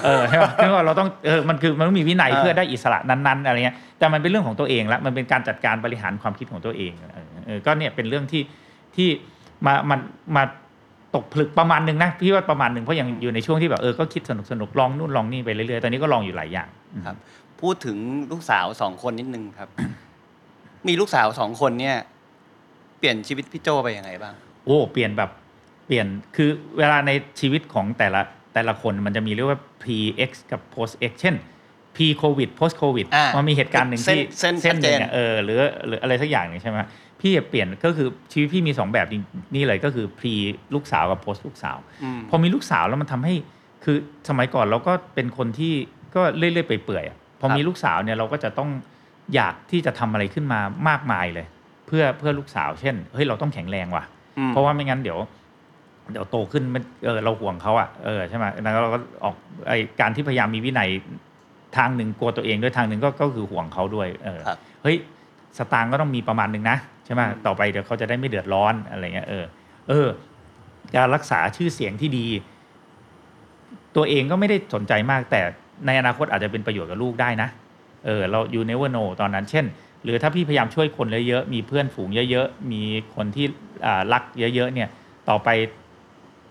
[0.06, 8.44] เออใช่ไหมคือว่าเราต้องเออมันคือมันต้องมีวินัยเออเพื่อได้อิสระนั้นๆอะไรเงี้ยแต่มันเป็นเรื่องของตัวเองละมันเป็นการจัดการบริหารความคิดของตัวเองเออเออก็เนี่ยเป็นเรื่องที่
[8.96, 9.10] ที่
[9.66, 10.00] มามัน
[10.36, 10.44] มา
[11.16, 16.68] ตกผลึกประมาณหนึ่งนะพี่ว่าประมาณหนึ่งเพราะยังอยู่ในช่วงที่แบบเออก็คิดสนุกสนุกลองนู่นลองนี่ไปเรื่อยๆตอนนี้ก็ลองอยู่หลายอย่าง
[17.08, 17.18] ครับ
[17.62, 17.98] พูดถึง
[18.32, 19.70] ลูกสาวสองคนนิดนึงครับ
[20.88, 21.96] มีลูกสาวสองคนเนี่ย
[23.00, 24.34] เปลี่ยนชีวิตพี่โจไปยังไงบ้าง
[24.66, 25.30] โอ้เปลี่ยนแบบ
[25.86, 28.22] เปลี่ยนคือเวลาในชีวิตของแต่ละ
[28.54, 31.36] แต่ละคนมันจะมีเรียกว่า pre x กับ post x เช่น
[31.96, 36.78] pre covid post covid อ่ามัมันมีเหตุการณ์หนึ่งที่เส้นเส้นหนึ่งชัดเจนอะเออหรือหรืออะไรสักอย่างหนึ่งใช่ไหม
[37.22, 39.24] พี่เปลี่ยนก็คือชีวิตพี่มีสองแบบจริง
[39.56, 40.34] นี่เลยก็คือ pre
[40.74, 43.34] ลูกสาวกับ post ลูกสาวอืมพอมีลูกสาวแล้วมันทำให้
[43.84, 43.98] คือ
[44.30, 45.74] สมัยก่อนเราก็เป็นคนที่
[46.16, 48.70] ก็เรื่อยๆไปเปื่อยๆอะพอครับมีลูกสาวเนี่ยเราก็จะต้อง
[49.36, 51.46] อยากที่จะทำอะไรขึ้นมามากมายเลย
[51.88, 54.04] เพื่อเพื่อลูกสาว เช่นเฮ้ยเราต้องแข็งแรงว่ะ
[54.38, 55.20] อืมเพราะว่าไม่งั้นเดี๋ยว
[56.12, 59.36] เดี๋ยวโตขึ้นมันเออเราห่วงเขาอะเออใช่ไหมแล้วเราก็ออก
[59.68, 60.90] ไอการที่พยายามมีวินัย
[61.78, 64.98] ทางหนึ่งกลัวตัวเองด้วยทางหนึ่งก็ก็คือห่วงเขาด้วย เออครับเฮ้ย
[65.58, 69.46] สตางค์ก็ต้องมีประมาณหนึ่งนะใช่ไหมอืมต่อไปเดี๋ยวเขาจะได้ไม่เดือดร้อนอะไรเงี้ยเออ
[69.90, 70.08] เออ
[70.96, 72.28] การรักษาชื่อเสียงที่ดี
[73.96, 75.42] ตัวเองก็ไม่ได้สนใจมาก แต่
[75.86, 77.50] ในอนาคตอาจจะเป็นประโยชน์กับลูกได้นะ
[78.06, 79.66] เออ เรา you never know ตอนนั้น เช่น
[80.04, 82.82] หรือถ้าพี่พยายามช่วยคนเยอะๆมีเพื่อนฝูงเยอะๆ มี
[83.16, 83.46] คนที่
[83.86, 84.90] อ่ารักเยอะๆ เนี่ย
[85.30, 85.50] ต่อไป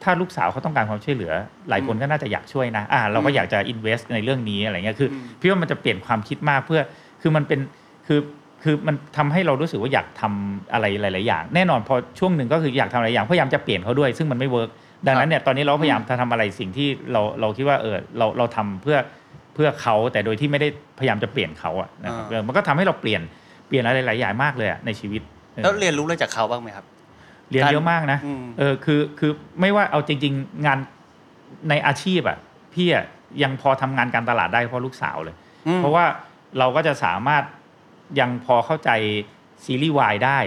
[0.03, 1.33] ถ้าลูกสาวเขาต้องการความช่วยเหลือ
[1.69, 6.81] หลายคนก็น่าจะอยากช่วยนะ อ่า เราก็อยากจะ invest ในเรื่องนี้อะไรเงี้ย คืออืมพี่ว่ามันจะเปลี่ยนความคิดมากเพื่อ
[7.21, 7.61] คือมันเป็น
[8.07, 8.19] คือ
[8.63, 14.71] คือมันทำให้เรารู้สึกว่าอยากทำอะไรหลาย ๆ อย่าง แน่นอนพอช่วงหนึ่งก็คืออยากทำหลายอย่างพยายามจะเปลี่ยนเขาด้วย ซึ่งมันไม่ work
[15.07, 18.99] ดังนั้นเนี่ยตอนนี้เราพยายามจะทำอะไรสิ่งที่เราเราคิดว่าเออเราเราทำเพื่อ
[19.55, 20.69] เพื่อเขาแต่โดยที่ไม่ได้
[20.99, 23.23] พยายามจะเปลี่ยนเขาอะนะครับอ่าเออมันก็ทำให้เราเปลี่ยน
[23.69, 25.23] เปลี่ยนอะไรหลายอย่างมากเลยอะในชีวิต
[25.57, 26.85] ออแล้วเรียนรู้อะไรจากเขาบ้างไหมครับ
[27.51, 30.79] เรียนเยอะมากนะอืมเออคือคือไม่ว่าเอาจริง ๆ งาน
[31.69, 32.39] ในอาชีพอะ
[32.75, 33.05] พี่อะ
[33.43, 36.05] ยังพอทำงานการตลาดได้เพราะลูกสาวเลยอืมเพราะว่า
[36.59, 37.43] เราก็จะสามารถ
[38.21, 38.91] ยังพอเข้าใจ
[39.65, 40.39] ซีรีส์วายได้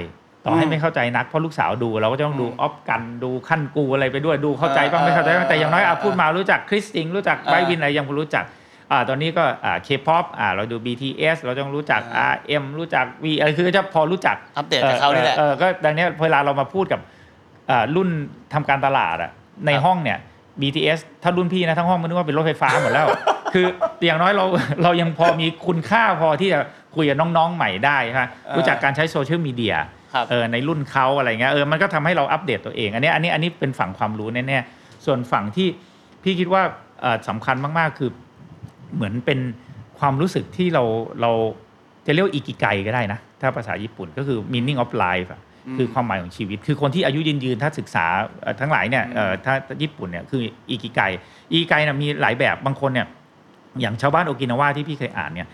[0.46, 8.46] ต่อให้อืมไม่เข้าใจนักเพราะลูกสาวดู เราก็จะต้องดูอืมออฟกันดูคั่นกูอะไรไปด้วยดูเข้าใจบ้างเออไม่เข้าใจบ้างเออแต่อย่างน้อยอะพูดมารู้จักคริสสิงรู้จักเออไบวินอะไรยังรู้จัก
[8.92, 17.00] อ่าตอนนี้ก็อ่าเคป๊อปอ่าเราดู BTS เราต้องรู้จักเออ RM รู้จัก V อะไรคือจะพอรู้จักอัปเดตจากเขานี่แหละเออก็ดังเนี้ยเวลาเรามาพูดกับ
[17.70, 18.10] อ่ารุ่น
[18.54, 19.32] ทำการตลาดอะ
[19.66, 20.20] ในครับห้องเนี่ย
[20.62, 23.08] BTS ถ้ารุ่นพี่นะทั้งห้องมันนึกว่าเป็นรถไฟฟ้าหมดแล้ว
[23.54, 23.66] คือ
[24.06, 24.46] อย่างน้อยเรา
[24.84, 26.60] เรายังพอมีคุณค่าพอที่จะ
[26.96, 29.76] คุยกับน้องๆใหม่ได้ใช่ไหมเออรู้จักการใช้โซเชียลมีเดีย
[30.14, 35.68] ครับเออในรุ่นเขาอะไรเงี้ยเออมันก็ทำให้เราอัปเดตตัวเอง อันนี้อันนี้อันนี้เป็นฝั่งความรู้แน่ๆส่วนฝั่งที่
[36.24, 36.64] พี่คิดว่า
[37.02, 38.10] เอ่อสำคัญมากๆคือ
[38.96, 39.40] เหมือนเป็น
[40.00, 40.84] ความรู้สึกที่เรา
[41.22, 41.32] เรา
[42.06, 48.06] จะเรียกว่าอิกิไกก็ได้นะ ถ้าภาษาญี่ปุ่นก็คือ meaning of life อะอืมคือความหมายของชีวิต คือคนที่อายุยืนยืนๆถ้าศึกษา
[48.42, 51.02] เอ่อทั้งหลายเนี่ยอืมเอ่อถ้าญี่ปุ่นเนี่ยคืออิกิไก
[51.52, 53.08] อิกิไกนะมีหลายแบบบางคนเนี่ย
[53.82, 55.48] อย่างชาวบ้านโอกินาวาที่พี่เคยอ่านเนี่ย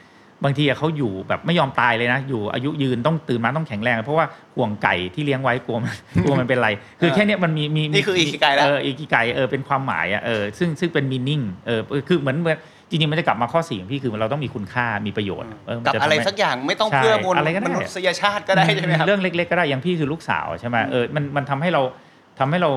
[0.44, 6.70] บางทีอะเขาอยู่แบบไม่ยอมตายเลยนะ อยู่อายุยืนต้องตื่นมาต้องแข็งแรง เพราะว่าห่วงไก่ที่เลี้ยงไว้กลัวมันกลัวมันเป็นไร
[7.00, 12.58] คือแค่เนี้ยมันมีมีนี่คืออิกิไกแล้วเอออิกิไกเออเป็นความหมายอะเออซึ่งซึ่งเป็น meaning เออคือเหมือนเหมือน
[12.90, 21.82] จริงๆมันจะกลับมาข้อสี่ของพี่คือเราต้องมีคุณค่ามีประโยชน์เมันกับจทำอะไรให้สักอย่างไม่ต้องใช่เพื่อมวลอะไรก็ได้มนุษยชาติก็ได้ใช่ไหมครับเรื่องเล็ก ๆ ก็ได้อย่างพี่คือลูกสาวใช่ไหมอืมเออมันมันทำให้เรา
[22.40, 22.72] ทำให้เรา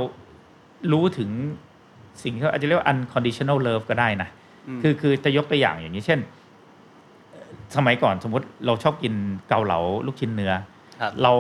[0.93, 1.31] รู้ถึง
[2.23, 4.29] สิ่งที่เราอาจจะเรียกว่า unconditional love ก็ได้นะ
[4.77, 6.21] มคือคือจะยกตัวอย่างอย่างนี้เช่น
[7.77, 9.15] สมัยก่อนสมมติเราชอบกิน
[9.49, 10.53] เกาเหลาลูกชิ้นเนื้อ
[11.01, 11.33] ครับเรา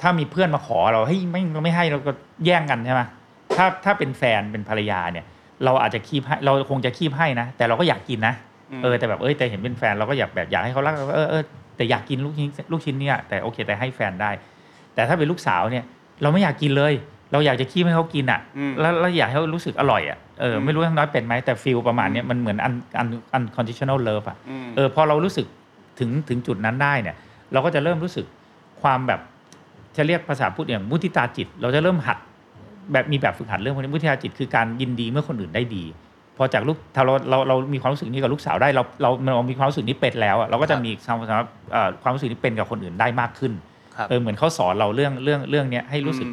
[0.00, 2.12] ถ้ามีเพื่อนมาขอเราเฮ้ยไม่เราไม่ให้เราก็
[2.44, 3.02] แย่งกันใช่ไหม
[3.56, 5.24] ถ้าถ้าเป็นแฟนเป็นภรรยาเนี่ย
[5.64, 8.34] เราอาจจะคีบให้เราคงจะคีบให้นะแต่เราก็อยากกินนะ
[8.78, 11.42] มเออแต่แบบเอ้ยแต่เห็นเป็นแฟนเราก็อยากแบบอยากให้เขารักเราก็เออเออ
[11.76, 14.30] แต่อยากกินลูกชิ้นลูกชิ้นเนี่ยแต่โอเคแต่ให้แฟนได้
[14.94, 15.84] แต่ถ้าเป็นลูกสาวเนี่ย
[16.22, 16.94] เราไม่อยากกินเลย
[17.32, 25.46] เราอยากจะคีบให้เขากินอะอืมแล้วแล้วอยากให้เขารู้สึกอร่อยอะเอออืมไม่รู้ทั้งน้อยเป็นไหมแต่ฟีลประมาณเนี้ยมันเหมือนอันอันอัน conditional love อะมเออพอเรารู้สึก
[25.98, 27.16] ถึงถึงจุดนั้นได้เนี่ย
[27.52, 28.26] เราก็จะเริ่มรู้สึก
[28.82, 29.20] ความแบบ
[29.96, 32.18] จะเรียกภาษาพูดอย่างมุทิตาจิต เราจะเริ่มหัด
[32.92, 35.84] แบบมีแบบฝึกหัดเรื่องพวกนี้มุทิตาจิตคือการยินดีเมื่อคนอื่นได้ดี
[36.36, 43.52] พอจากลูกถ้าเราเราเรามีความรู้สึกนี้กับลูกสาวได้เราเราเรามีความรู้สึกนี้เป็นแล้วอะเราก็จะมีความสามารถเอ่อความรู้สึกนี้เป็นกับคนอื่นได้มากขึ้น
[43.96, 46.28] ครับเออเหมือนเขาสอนเราเรื่องเรื่องเรื่องเนี้ยให้รู้สึก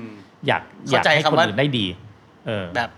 [0.45, 1.85] อืมอยากอยากเข้าใจให้คนคำว่าอื่นได้ดี
[2.47, 2.89] เออแบบ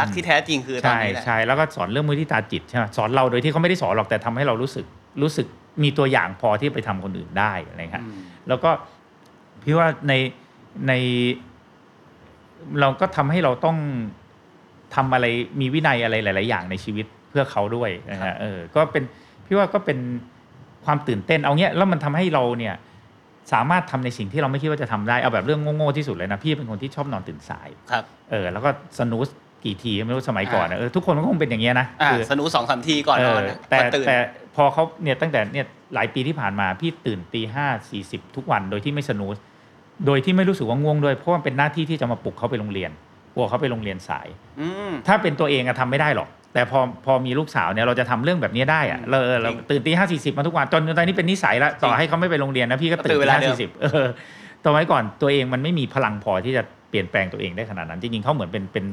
[0.00, 4.86] รักที่แท้จริงคือตอนใช่นี้แหละใช่แล้วก็สอนเรื่องมุทิตาจิตใช่ไหมสอนเราโดยที่เขาไม่ได้สอนหรอกแต่ทำให้เรารู้สึก
[5.22, 5.46] รู้สึก
[5.82, 8.70] มีตัวอย่างพอที่ไปทำคนอื่นได้อะไรครับอืมแล้วก็
[9.64, 10.12] พี่ว่าใน
[10.88, 10.92] ใน
[12.80, 13.78] เราก็ทำให้เราต้อง
[14.94, 15.26] ทำอะไร
[15.60, 19.04] มีวินัยอะไรหลาย ๆ อย่างในชีวิตเพื่อเขาด้วยนะครัฮะบเออ ก็เป็น
[19.46, 19.98] พี่ว่าก็เป็น
[20.84, 22.74] ความตื่นเต้นเอาเงี้ยแล้วมันทำให้เราเนี่ย
[23.52, 29.28] สามารถทำในสิ่งที่เราไม่คิดว่าจะทำได้ เอาแบบเรื่องโง่ๆที่สุดเลยนะ พี่เป็นคนที่ชอบนอนตื่นสายครับเออแล้วก็สนุส
[29.64, 34.16] กี่ทีไม่รู้สมัยก่อนนะเออทุกคนก็คงเป็นอย่างเงี้ยนะอ่าคือสนุกสองสามทีก่อนนอนเออนะแต่มาตื่นแต่
[34.56, 39.36] พอเขาเนี่ยตั้งแต่เนี่ยหลายปีที่ผ่านมาพี่ตื่นตีห้าสี่สิบทุกวันโดยที่ไม่สนูส
[40.06, 42.90] โดยที่ไม่รู้สึกว่าง่วงด้วยเพราะมันเป็นหน้าที่ที่จะมาปลุกเขาไปโรงเรียน
[43.34, 44.26] กลัวเขาไปโรงเรียนสาย
[44.60, 54.06] อืมถ้าเป็นตัวเองอะทำไม่ได้หรอก แต่พอพอมีลูกสาวเนี่ยเราจะทำเรื่องแบบนี้ได้อะเราเออเราจริงตื่นตีห้าสี่สิบมาทุกวันจนตอนนี้เป็นนิสัยละต่อให้เขาไม่ไปโรงเรียนนะพี่ก็ตื่นตื่นเวตีลาห้าเดิมสี่สิบเออ
[54.64, 58.84] ตอนไว้ก่อนตัวเองมันไม่มีพลังพอที่จะเปลี่ยนแปลงตัวเองได้ขนาดนั้นจริงๆเขาเหมือนเป็นเป็น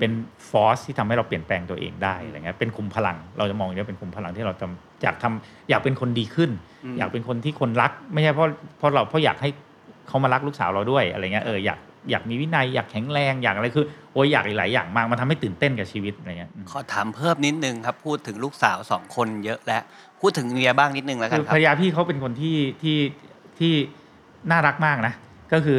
[0.00, 0.12] เป็น
[0.50, 6.50] ฟอร์สที่ทำให้เราเปลี่ยนแปลงตัวเองได้อะไรเงี้ยเป็นคุมพลังเราจะมองอย่างนี้ว่าเป็นคุมพลังที่เราทำอยากทำอยากเป็นคนดีขึ้น
[6.92, 8.46] มอยากเป็นคนที่คนรัก ไม่ใช่เพราะ
[8.78, 9.50] เพราะเราเพราะอยากให้
[10.08, 11.78] เขามารักลูกสาวเราด้วยอะไรเงี้ยเอออยาก
[12.10, 19.82] อยากมีวินัยอยากแข็งแรงอยากอะไรคือโอ้ยอยากหลายๆอย่างมากมันทำให้ตื่นเต้นกับชีวิตอะไรเงี้ยอืมขอถามเพิ่มนิดนึงครับพูดถึงลูกสาวสองคนเยอะแล้ว
[20.20, 22.98] พูดถึงเมียบ้างนิดนึงแล้วกัคืนอครัภบรรยาพี่เขาเป็นคนที่ที่
[23.58, 23.72] ที่
[24.50, 25.14] น่ารักมากนะ
[25.52, 25.78] ก็คือ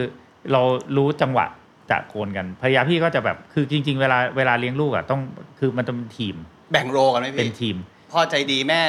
[0.52, 0.62] เรา
[0.98, 1.46] รู้จังหวะ
[1.92, 5.22] จะโคนกันภรรยาพี่ก็จะแบบคือจริง ๆ เวลาเวลาเลี้ยงลูกอะต้อง
[5.60, 6.36] คือมันต้องเป็นทีม
[6.72, 7.78] แบ่งโรกันไหมเป็นพี่ทีม
[8.12, 8.82] พ่อใจดีแม่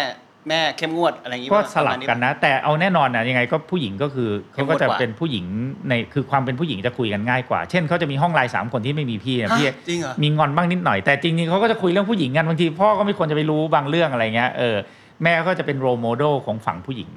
[0.49, 5.45] แม่เข้มงวดอะไรอย่างงี้ก็ป่ะสลับประมาณกันนะ แต่เอาแน่นอนนะยังไงก็ผู้หญิงก็คือเขาก็จะเป็นผู้หญิง
[5.89, 14.77] ในคือความเป็นผู้หญิงจะคุยกันง่ายกว่า เช่นเขาจะมีห้องไลน์สามคนที่ไม่มีพี่นะฮะพี่จริงเหรอมีงอนบ้างนิดหน่อยแต่จริงๆเขาก็จะคุยเรื่องผู้หญิงกันบางทีพ่อก็ไม่ควรจะไปรู้บางเรื่องอะไรเงี้ยเออ
[15.23, 17.11] แม่ก็จะเป็นโรโมเดลของฝั่งผู้หญิง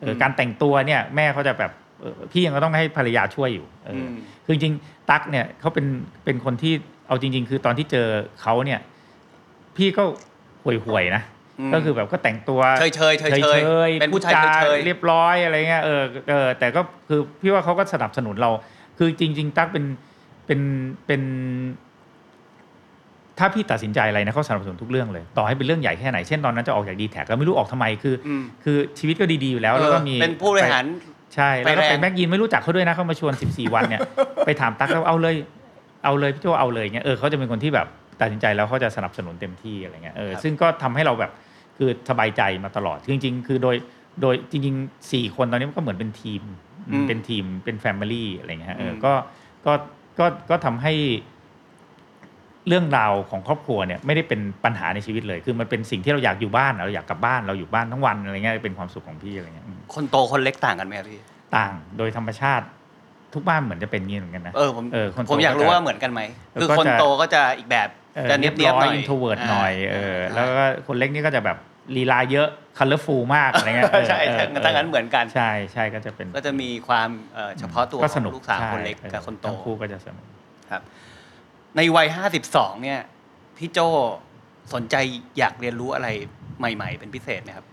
[0.00, 1.70] เออมการแต่งตัวเนี่ยแม่เขาจะแบบ
[2.00, 5.86] เออพี่ยังก็ต้องให้ภรรยาช่วยอยู่เอออมคือจริงๆตั๊กเนี่ยเขาเป็น
[6.24, 6.72] เป็นคนที่
[7.08, 8.06] เอาจริง ๆ คือตอนที่เจอ
[8.42, 8.80] เขาเนี่ย
[9.76, 10.02] พี่ก็
[10.64, 11.26] ห่วยๆนะม
[11.74, 18.50] ก็คือแบบก็แต่งตัวเฉยเฉยเฉยเฉเฉยยเป็นพูดผู้ชายจาเฉยเรียบร้อยอะไรเงี้ยเออเออแต่ก็คือพี่ว่าเขาก็สนับสนุนเรา
[18.98, 19.84] คือจริง ๆ ตั๊กเป็น
[20.46, 20.60] เป็น
[21.06, 21.22] เป็น
[23.38, 30.84] ถ้าพี่ตัดสินใจอะไรนะเขาสนับสนุนทุกเรื่องเลย ต่อให้เป็นเรื่องใหญ่แค่ไหน เช่นตอนนั้นจะออกจากดีแท็กก็ไม่รู้ออกทำไมคืออืมคือชีวิตก็ดีๆอยู่แล้ว แล้วก็มีเป็นผู้บริหาร
[31.34, 34.00] ใช่แล้วก็ไฟแรงเป็นแม็กยินไม่รู้จักเขาด้วยนะเขามาชวน 14 วันเนี่ย
[34.46, 35.34] ไปถามตั๊กแล้วเอาเลย
[36.04, 37.86] เอาเลยพี่โจเอาเลยเงี้ยเออเขาจะเป็นคนที่แบบ
[38.20, 41.30] ตัดสินใจแล้วเขาจะสนับสนุนเต็มที่อะไรเงี้ยเออซึ่งก็ทำให้เราแบบ
[41.76, 43.76] คือสบายใจมาตลอดจริง ๆ คือโดย
[44.22, 46.42] โดยจริงๆสี่คนตอนนี้มันก็เหมือนเป็นทีม
[46.88, 49.12] อืมเป็นทีมเป็น family อะไรเงี้ยฮะเอออมก็
[49.66, 49.72] ก็
[50.18, 50.92] ก็ก็ทำให้
[52.68, 61.20] เรื่องราวของครอบครัวเนี่ยไม่ได้เป็นปัญหาในชีวิตเลย คือมันเป็นสิ่งที่เราอยากอยู่บ้านเราอยากกลับบ้านเราอยู่บ้านทั้งวันอะไรเงี้ยเป็นความสุขของพี่อะไรเงี้ยอืมคนโตคนเล็กต่างกันไหมครับพี่
[61.56, 62.66] ต่างโดยธรรมชาติ
[63.34, 66.20] ทุกบ้านเหมือนจะเป็นอย่างนี้เหมือนกันนะเออผมเออคนโตผมอยากรู้ก็จะว่าเหมือนกันไหม
[66.54, 67.88] เออคือก็คนจะโตก็จะอีกแบบ
[68.30, 71.58] จะเนียบเนียบๆหน่อย intro vert หน่อยเอออ่าแล้วก็คนเล็กนี่ก็จะแบบ
[71.96, 80.26] ลีลาเยอะ colorful มากอะไรเงี้ยเออใช่เออถ้างั้นเหมือนกันใช่ใช่ก็จะเป็นก็จะมีความเอ่อเฉพาะตัวก็ขสองนุกลูกสาวใช่คนเล็กกับคนโตทั้งคู่ก็จะสนุก
[80.70, 80.82] ครับ
[81.76, 83.00] ในวัยห้าสิบสองเนี่ย
[83.58, 83.78] พี่โจ
[84.74, 84.96] สนใจ
[85.38, 86.08] อยากเรียนรู้อะไร
[86.58, 87.66] ใหม่ ๆ เป็นพิเศษไหมครับ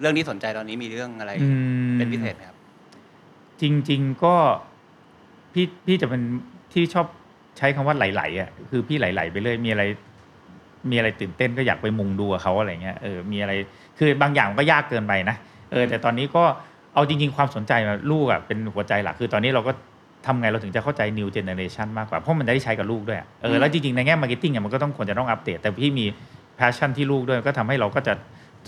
[0.00, 1.48] เรื่องนี้สนใจตอนนี้มีเรื่องอะไรอื
[1.92, 2.56] มเป็นพิเศษไหมครับ
[3.60, 4.34] จริง ๆก็
[5.52, 6.22] พี่พี่จะเป็น
[6.72, 7.06] ที่ชอบ
[7.58, 9.84] ใช้คำว่าไหลๆอะคือพี่ไหลๆไปเรื่อยมีอะไร
[10.90, 13.52] มีอะไรตื่นเต้นก็อยากไปมุงดูกับเขาอะไรเงี้ยเออมีอะไร
[13.98, 15.36] คือบางอย่างก็ยากเกินไปนะ
[15.72, 16.42] เออแต่ตอนนี้ก็
[16.94, 19.72] เอาจริง ๆ ความสนใจมาลูกอะเป็นหัวใจหลักคือตอนนี้เราก็
[20.26, 26.06] ทำไงเราถึงจะเข้าใจ new generation มากกว่า เพราะมันได้ใช้กับลูกด้วยอะเออแล้วจริง ๆ ในแง่ marketing อะมันก็ต้องควรจะต้องอัปเดต แต่พี่มี
[26.58, 28.14] passion ที่ลูกด้วยก็ทำให้เราก็จะ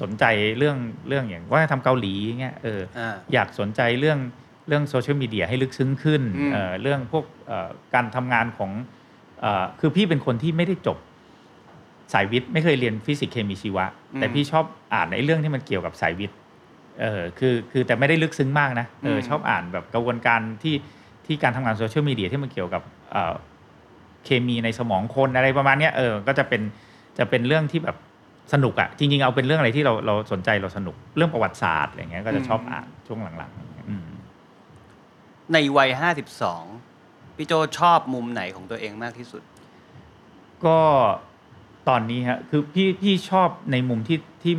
[0.02, 0.24] สนใจ
[0.58, 0.76] เรื่อง
[1.08, 4.18] เรื่องอย่างว่าทำเกาหลีเงี้ยเอออ่าอยากสนใจเรื่อง
[4.68, 8.70] เรื่องโซเชียลมีเดียให้ลึกซึ้งขึ้นอืมเอ่อเรื่องพวกเอ่อการทำงานของ
[9.40, 10.98] เอ่อคือพี่เป็นคนที่ไม่ได้จบ
[12.12, 13.84] สายวิทย์ไม่เคยเรียนฟิสิกส์เคมีชีวะ
[14.16, 16.36] แต่พี่ชอบอ่านในเรื่องที่มันเกี่ยวกับสายวิทย์
[17.00, 20.74] เออคือคือแต่ไม่ได้ลึกซึ้งมากนะเอออมชอบอ่านแบบกระบวนการที่
[21.26, 23.34] ที่การทำงานโซเชียลมีเดียที่มันเกี่ยวกับเอ่อ
[24.24, 26.62] เคมีในสมองคนอะไรประมาณเนี้ยเออก็จะเป็น
[27.18, 27.96] จะเป็นเรื่องที่แบบ
[28.52, 33.73] สนุกอะจริงๆเอาเป็นเรื่องอะไรที่เราเราสนใจเราสนุกเรื่องประวัติศาสตร์อะไรเงี้ยก็จะชอบอ่านช่วงหลังๆอืม
[35.52, 36.64] ในวัยห้าสิบสอง
[37.36, 39.42] พี่โจชอบมุมไหนของตัวเองมากที่สุด
[40.64, 40.78] ก็
[41.88, 44.54] ตอนนี้ฮะคือพี่พี่ชอบในมุมที่ที่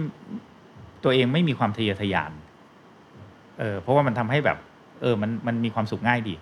[1.04, 2.32] ตัวเองไม่มีความทะเยอทะยาน
[3.60, 4.58] เออเพราะว่ามันทำให้แบบ
[5.02, 6.36] เออมันมันมีความสุขง่ายดี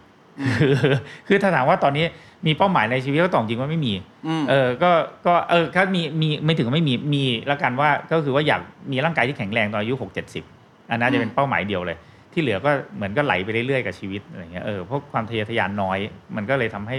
[0.59, 0.73] คือ
[1.27, 2.05] คือถ้าถามว่าตอนนี้
[2.47, 3.93] มีเป้าหมายในชีวิตก็ตอบจริงว่าไม่มี
[4.27, 4.91] อืมเออ ก็
[5.25, 10.43] ก็เออถ้ามีมีไม่ถึงไม่มีมีละกันว่าก็คือว่าอยากมีร่างกายที่แข็งแรงตอนอายุหกเจ็ดสิบ
[10.91, 11.97] อันนั้นจะเป็นเป้าหมายเดียวเลย
[12.33, 15.99] ที่เหลือก็เหมือนก็ไหลไปเรื่อยๆกับชีวิตอะไรเงี้ยเออเพราะความทะเยอทะยานน้อย
[16.35, 16.97] มันก็เลยทำให้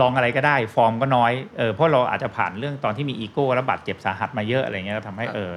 [0.00, 5.54] ลองอะไรก็ได้ ฟอร์มก็น้อยเออเพราะเราอาจจะผ่านเรื่องตอนที่มีอีโก้แล้วบาดเจ็บสาหัสมาเยอะอะไรเงี้ยก็ทำให้ครับเออ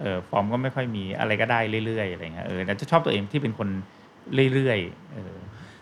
[0.00, 3.68] เออฟอร์มก็ไม่ค่อยมีอะไรก็ได้เรื่อยๆอะไรเงี้ยเออแต่จะชอบตัวเองที่เป็นคน
[4.54, 5.34] เรื่อยๆเออ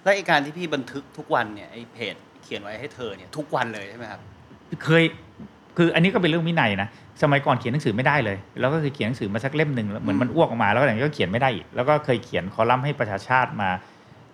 [0.02, 4.20] แล้วไอการที่พี่บันทึกทุกวันเนี่ยไอเพจเขียนไว้ให้เธอเนี่ยทุกวันเลยใช่ไหมครับ
[4.84, 5.04] เคย
[5.76, 6.88] คืออันนี้ก็เป็นเรื่องวินัยนะ
[7.22, 13.68] สมัยก่อนเขียนหนังสือไม่ได้เลย แล้วก็เคยเขียนหนังสือมาสักเล่มหนึ่งแล้วเหมือนมันอ้วกออกมาแล้วก็อย่างนี้ก็เขียนไม่ได้อีกแล้วก็เคยเขียนคอลัมน์ให้ประชาชาติมา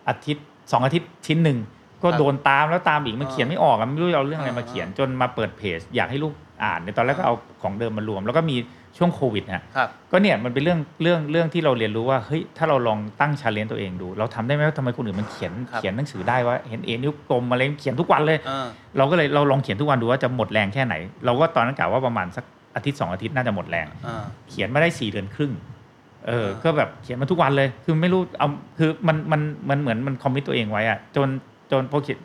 [0.09, 1.59] อาทิตย์สองอาทิตย์ชิ้นหนึ่ง
[2.03, 6.33] ก็ครับโดนตามแล้วตามอีกมันอ่าเขียนไม่ออกอะไม่รู้จะเอาเรื่องอะไรมาอ่าเขียนจนมาเปิดเพจ อยากให้ลูก
[6.64, 8.57] อ่านในตอนแรกก็เอาของเดิมมารวม แล้วก็มี
[8.99, 20.94] ช่วงโควิดนะครับก็เนี่ยมันเป็นเรื่องเรื่องเรื่องที่เราเรียนรู้ว่าเฮ้ยถ้าเราลองตั้ง challenge ตัวเองดู เราทำได้ไหมว่าทำไมคนอื่นมันเขียนครับเขียนหนังสือได้ว่าเห็นเอนิ้วกลมอะไรเขียนทุกวันเลยเออเราก็เลยเราลองเขียนทุกวันดูว่าจะหมดแรงแค่ไหน
[21.25, 22.44] เราก็ตอนนั้นกะว่าประมาณสัก
[22.76, 25.52] อาทิตย์สองอาทิตย์น่าจะหมดแรงเออเขียนมาได้สี่เดือนครึ่ง
[26.26, 31.28] เอออ่าก็แบบเขียนมาทุกวันเลย คือไม่รู้เอาคือมันมันมันเหมือนมัน commit ตัวเองไว้อะจน
[31.72, 32.18] จนพอเขียน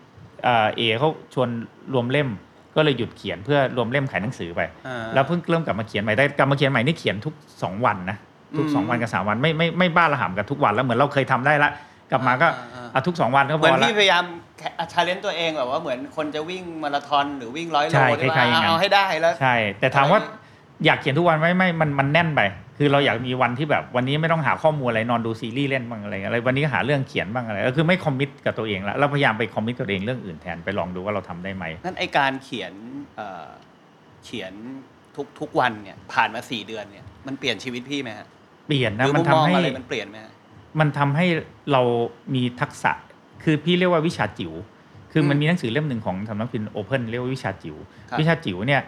[0.44, 1.50] เอ่อเอเขาชวน
[1.94, 2.30] รวมเล่ม
[2.76, 7.34] ก็เลยหยุดเขียนเพื่อรวมเล่มขายหนังสือไปเออแล้วเพิ่งเริ่มกลับมาเขียนใหม่ได้กลับมาเขียนใหม่นี่เขียนทุก
[7.64, 8.18] สองวันนะ
[8.58, 11.70] ทุกอืมสองวันกับสามวันไม่ไม่ไม่บ้าระห่ำกันทุกวันแล้วเหมือนเราเคยทำได้ละ
[12.12, 14.24] กลับมาก็อ่าอ่าอะทุกสองวันก็เหพมือนอละพี่พยายาม
[14.92, 20.20] ชาเลนจ์ตัวเองแบบว่าเหมือนคนจะวิ่งมาราธอนหรือวิ่งร้อยโลใช่ใช่ไหมคล้ายๆอย่างนั้นเอาให้ได้แล้วใช่ แต่ถามว่า
[20.82, 22.42] อะไรอยากเขียนทุกวันไหมไม่มันมันแน่นไป
[22.78, 32.74] คือเราอยากมีวันที่แบบวันนี้ไม่ต้องหาข้อมูลอะไรนอนดูซีรีส์เล่นบ้างอะไรอะไรวันนี้ก็หาเรื่องเขียนบ้างอะไรก็คือไม่คอมมิตกับตัวเองแล้วเราพยายามไปคอมมิตกับตัวเองเรื่องอื่นแทนไปลองดูว่าเราทำได้ไหมนั่นไอการเขียน
[33.16, 33.48] เอ่อ
[34.26, 34.54] เขียน
[35.16, 38.28] ทุกทุกวันเนี่ยผ่านมาสี่เดือนเนี่ยมันเปลี่ยนชีวิตพี่ไหมฮะ
[38.68, 40.32] เปลี่ยนหนะรือมัมุนมทำมองให้อะไรมันเปลี่ยนไหมฮะ
[40.80, 41.26] มันทำให้
[41.72, 41.82] เรา
[42.36, 42.92] มีทักษะ
[43.44, 44.54] คือพี่เรียกว่าวิชาจิ๋ว
[45.12, 47.76] คือมันอืมมีหนังสือเล่มหนึ่งของสำนักพิมพ์ Open เรียกว่าวิชาจิ๋ว
[48.10, 48.82] ครับวิชาจิ๋วเนี่ย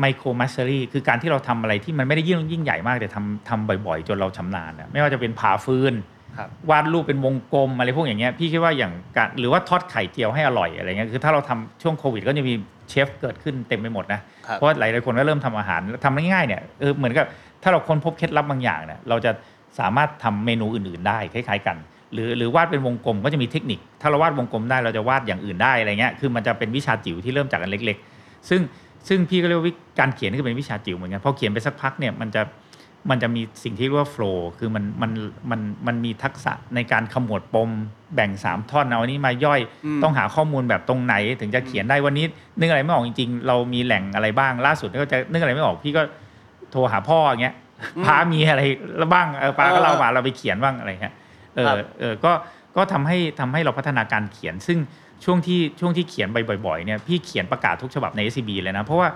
[0.00, 5.94] micromastery คือการที่เราทำอะไรที่มันไม่ได้ยิ่งยิ่งใหญ่มากแต่ทำทำบ่อยๆ จนเราชำนาญอะไม่ว่าจะเป็นผ่าฟืน
[6.38, 12.54] ครับวาดรูปเป็นวงกลมอะไรพวกอย่างเงี้ยพี่คิดว่าอย่างการหรือว่าทอดไข่เจียวให้อร่อยอะไรเงี้ยคือถ้าเราทำช่วงโควิดก็จะมี
[12.88, 17.26] เชฟเกิดขึ้นเต็มไปหมดนะครับเพราะหลายๆคนก็เริ่มทำอาหารทำง่ายๆเนี่ยเออเหมือนกับ
[17.62, 19.30] ถ้าเราค้นพบเคล็ดลับบางอย่างเนี่ยเราจะ
[19.78, 21.76] สามารถทำเมนูอื่นๆได้คล้ายๆกัน
[22.12, 28.60] หรือหรือวาดเป็นวงกลมก็จะมีเทคนิค ถ้าเราวาดวงกลมได้เราจะวาดอย่างอื่นได้อะไรเงี้ยคือมันจะเป็นวิชาจิ๋วที่เริ่มจากอันเล็ก ๆ ซึ่ง
[29.08, 32.42] ซึ่งพี่ก็เรียกว่าวิการเขียนนี่ก็เป็นวิชาจิ๋วเหมือนกันพอเขียนไปสักพักเนี่ยมันจะ
[33.10, 35.10] มันจะมีสิ่งที่เรียกว่าโฟล์คือมันมัน
[35.50, 37.70] มันมันมีทักษะในการขมวดปม
[38.14, 42.24] แบ่ง 3 ท่อนเอาอันนี้มาย่อยอืมต้องหาข้อมูลแบบตรงไหน ถึงจะเขียนได้วันนี้
[42.58, 46.02] นึกอะไรไม่ออกจริงๆ เรามีแหล่งอะไรบ้างล่าสุดก็จะนึกอะไรไม่ออกพี่ก็
[46.70, 47.54] โทรหาพ่ออย่างเงี้ย
[48.04, 48.62] พามีอะไร
[48.98, 51.14] แล้วบ้างเออป้าก็เล่ามาเราไปเขียนบ้างอะไรเงี้ย
[51.54, 52.32] เอครัอบเออก็
[52.76, 54.78] ก็ทำให้ทำให้เราพัฒนาการเขียนซึ่ง
[55.24, 59.08] ช่วงที่ช่วงที่เขียนไปบ่อยๆเนี่ยพี่เขียนประกาศทุกฉบับใน SCB เลยนะ เพราะว่า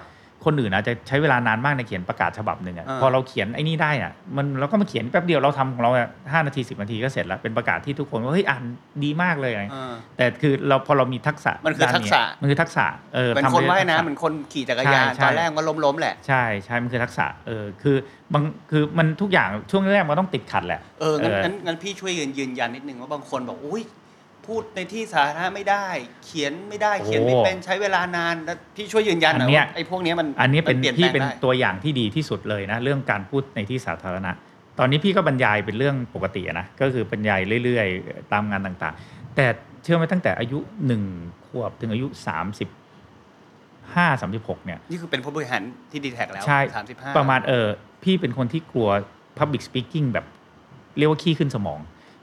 [0.46, 5.90] คนอื่นอาจจะใช้เวลานานมากในเขียนประกาศฉบับหนึ่งอะอ่าพอเราเขียนไอ้นี่ได้อะมันเราก็มาเขียนแป๊บเดียวเราทำของเรา
[6.32, 8.64] ห้านาทีสิบนาทีก็เสร็จแล้วเป็นประกาศที่ทุกคนว่าเฮ้ยอ่าน
[9.04, 17.96] ดีมากเลยอะไรเออแต่คือเราพอเรามีทักษะมันคือด้ทักษะมันคือทักษะเออเป็นทำคนไปว่ายทักษะน้ำเหมือนคนขี่จักรยานใช่ใช่ตอนแรกก็ล้มล้มๆแหละใช่ใช่มันคือทักษะเออคือ
[18.34, 23.82] บางคือมันทุกอย่างช่วงแรกมันต้องติดขัดแหละเอองั้นเอองั้นงั้นพี่ช่วยยืนยืนยันนิดนึงว่าบางคนบอกอุ้ย
[24.46, 25.87] พูดในที่สาธารณะไม่ได้
[26.24, 34.33] เขียนไม่ได้เขียนไม่เป็นใช้เวลานานแล้วพี่ช่วยยืนยันหน่อยว่าไอ้พวกเนี้ยมันอันนี้เป็นมัลี่ยพี่แลงเป็นได้ตัวอย่างที่ดีที่สุดเลยนะ เรื่องการพูดในที่สาธารณะ
[34.79, 39.46] ตอนนี้พี่ก็บรรยายเป็นเรื่องปกติอะนะก็คือบรรยายเรื่อยๆ ตามงานต่างๆ แต่
[39.83, 41.03] เชื่อไหมตั้งแต่อายุหนึ่ง
[41.46, 42.68] ขวบถึงอายุสามสิบ
[43.94, 47.66] ห้าสามสิบหกเนี่ยนี่คือเป็นผู้บริหารที่ดีแท็กแล้วใช่สามสิบห้าประมาณเออ
[48.03, 48.88] พี่เป็นคนที่กลัว
[49.38, 50.26] Public Speaking แบบ
[50.98, 51.81] เรียกว่าขี้ขึ้นสมอง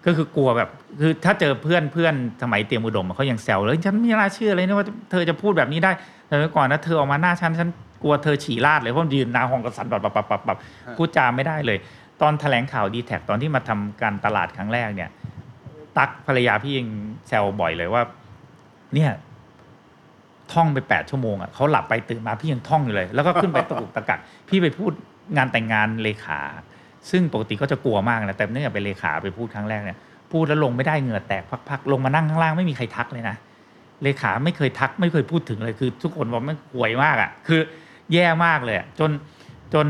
[0.08, 5.91] ก็คือกลัวแบบคือถ้าเจอเพื่อนเพื่อนสมัยเตรียมอุดมเขายังแซวเลยฉันไม่น่าเชื่อเลยนะว่าเธอจะพูดแบบนี้ได้
[6.28, 7.70] แต่เมื่อก่อนนะเธอออกมาหน้าฉันฉัน
[8.04, 10.58] กลัวเธอฉี่ราดเลยเพราะยืนนาห้องกระสันแบบแบบแบบแบบ
[10.98, 11.78] พูดจาไม่ได้เลย
[12.22, 15.10] ตอนแถลงข่าวดีแท็ตอนที่มาทำการตลาดครั้งแรกเนี่ย
[15.98, 16.88] ตักภรรยาพี่ยัง
[17.28, 18.02] แซวบ่อยเลยว่า
[18.93, 19.12] เนี่ย
[20.54, 24.91] ท่องไปแปดชั่วโมงอะเขาหลับไปตื่นมาพี่ยังท่องอยู่เลย แล้วก็ขึ้นไปตะกุกตะกักพี่ไปพูด
[25.38, 26.39] งานแต่งงานเลขา
[27.12, 29.98] ซึ่งปกติก็จะกลัวมากนะแต่เนื่องจากเป็นเลขาไปพูดครั้งแรกเนี่ย
[30.32, 33.36] พูดแล้วลงไม่ได้เหงื่อแตกพักๆลงมานั่งข้างล่างไม่มีใครทักเลยนะ
[34.04, 37.62] เลขาไม่เคยทักไม่เคยพูดถึงเลยคือ ทุกคนบอกมันห่วยมากอะคือ
[38.13, 39.12] แย่มากเลยจน
[39.74, 39.88] จน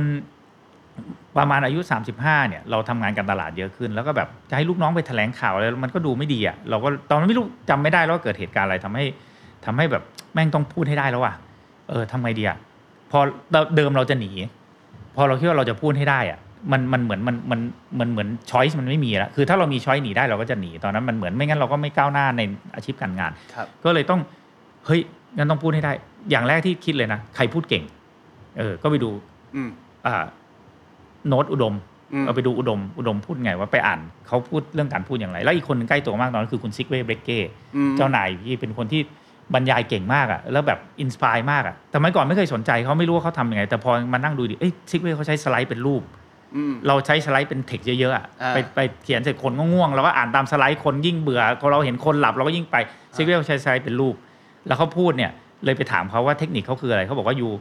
[1.38, 1.80] ประมาณอายุ
[2.20, 9.06] 35เนี่ยเราทำงานการตลาดเยอะขึ้น แล้วก็แบบจะให้ลูกน้องไปแถลงข่าวอะไรมันก็ดูไม่ดีอะเราก็ตอนนั้นไม่รู้จำไม่ได้แล้วเกิดเหตุการณ์อะไรทำให้
[9.66, 10.04] ทำให้แบบ
[10.34, 11.36] แม่งต้องพูดให้ได้แล้วอะ
[11.90, 12.58] เออทำไงดีอะ
[13.12, 13.20] พอ
[13.76, 14.32] เดิมเราจะหนี
[15.16, 16.40] พอเราคิดว่าเราจะพูดให้ได้อะ
[16.72, 17.60] มันมันเหมือนมันมัน
[18.00, 22.42] มันเหมือน choice มันไม่มีแล้วคือถ้าเรามี choice หนีได้เราก็จะหนีตอนนั้นมันเหมือนไม่งั้นเราก็ไม่ก้าวหน้าใน
[22.76, 24.20] อาชีพการงานครับก็เลยต้อง
[24.86, 25.02] เฮ้ย
[25.38, 25.92] งั้นต้องพูดให้ได้
[26.30, 27.84] อย่างแรกที่คิดเลยนะใครพูดเก่ง
[28.58, 29.10] เออ ก็ไปดู
[29.56, 29.70] อืม
[30.06, 30.24] อ่า
[31.28, 31.76] โน้ตอุดม
[32.14, 37.40] อืมเอาไปดูอุดมอุดมพูดไงว่าไปอ่านเขาพูดเรื่องการพูดอย่างไร แล้วอีกคนหนึงใกล้ตัวมากตอนนั้นคือคุณซิกเว่ เบรกเก้
[37.76, 39.02] อืมเจ้านายพี่เป็นคนที่
[39.54, 46.27] บรรยายเก่งมากอะ่ะแล้วแบบ inspire มากอะ่ะแต่เมื่อก่อนไม่เคยสนใจเขาไม่รู้ว่าเขาทำยังไง แต่พอมานั่งดูดิเอ้ยซิกเว่เขาใช้สไลด์เป็นรูปอืม
[46.88, 52.76] เราใช้สไลด์เป็น text เยอะๆอะอ่าไปไปเขียนเสร็จคนก็ง่วงเราก็อ่านตามสไลด์คนยิ่งเบื่อพอเราเห็นคนหลับเราก็ยิ่งไป
[53.16, 54.16] ซิกเว่ใช้สไลด์เป็นรูป
[54.68, 55.32] แล้วเขาพูดเนี่ย
[55.66, 57.52] เลยไปถามเขาว่าเทคนิคเขาคืออะไรเขาบอกว่าอยู่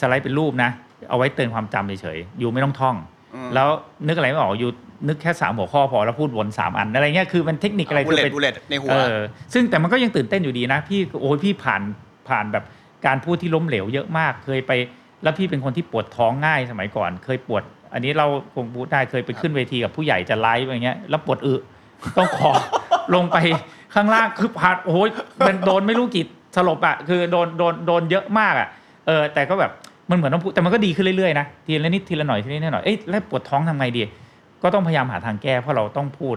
[0.00, 0.70] สไลด์เป็นรูปนะ
[1.10, 2.96] เอาไว้เตือนความจำเฉยๆอยู่ไม่ต้องท่อง
[3.34, 3.68] อืมแล้ว
[4.06, 4.70] นึกอะไรไม่ออกอยู่
[5.08, 9.18] นึกแค่สามหัวข้อพอแล้วพูดวนสามอันอะไรเงี้ยคือมันเทคนิคอะไร bullet คือเป็น bullet ในหัวเออ
[9.52, 11.82] ซึ่งแต่มันก็ยังตื่นเต้นอยู่ดีนะ พี่โอ้ยพี่ผ่าน
[12.28, 12.64] ผ่านแบบ
[13.06, 14.72] การพูดที่ล้มเหลวเยอะมากเคยไป
[15.22, 17.62] แล้วพี่เป็นคนที่ปวดท้องง่ายสมัยก่อน เคยปวด
[17.94, 21.54] อันนี้เราคงพูดได้เคยไปขึ้นเวทีกับผู้ใหญ่จะไลฟ์อย่างเงี้ยแล้วปวดอึ
[22.18, 22.52] ต้องขอ
[23.14, 23.38] ลงไป
[23.94, 25.08] ข้างล่างคือผ่านโอ้ย
[25.46, 26.26] มันโดนไม่รู้กี่
[26.56, 28.68] สลบอะคือโดนโดนโดนเยอะมากอะ
[29.06, 29.70] เออแต่ก็แบบ
[30.10, 34.02] มันเหมือนต้องพูดแต่มันก็ดีขึ้นเรื่อยๆนะทีละนิดทีละหน่อยทีละนิดทีละหน่อยเอ้ยแล้วปวดท้องทำไงดี
[34.62, 36.36] ก็ต้องพยายามหาทางแก้เพราะเราต้องพูด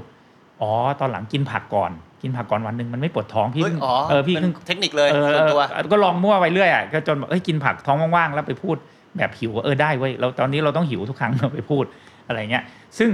[0.62, 1.92] อ๋อตอนหลังกินผักก่อน
[2.22, 8.76] กินผักก่อนวันหนึ่งมันไม่ปวดท้องพี่เฮ้ยเพิ่งอ๋อเออพี่เป็นเพิ่งเทคนิคเลยเออส่วนตัวเออก็ลองมั่วไปเรื่อยอะก็จนแบบเอ้ยกินผักท้องว่างๆแล้วไปพูด
[9.18, 11.86] แบบหิวเออได้เว้ยเราตอนนี้เราต้องหิวทุกครั้งเราไปพูด
[12.28, 12.64] อะไรเงี้ย
[12.98, 13.10] ซึ่ง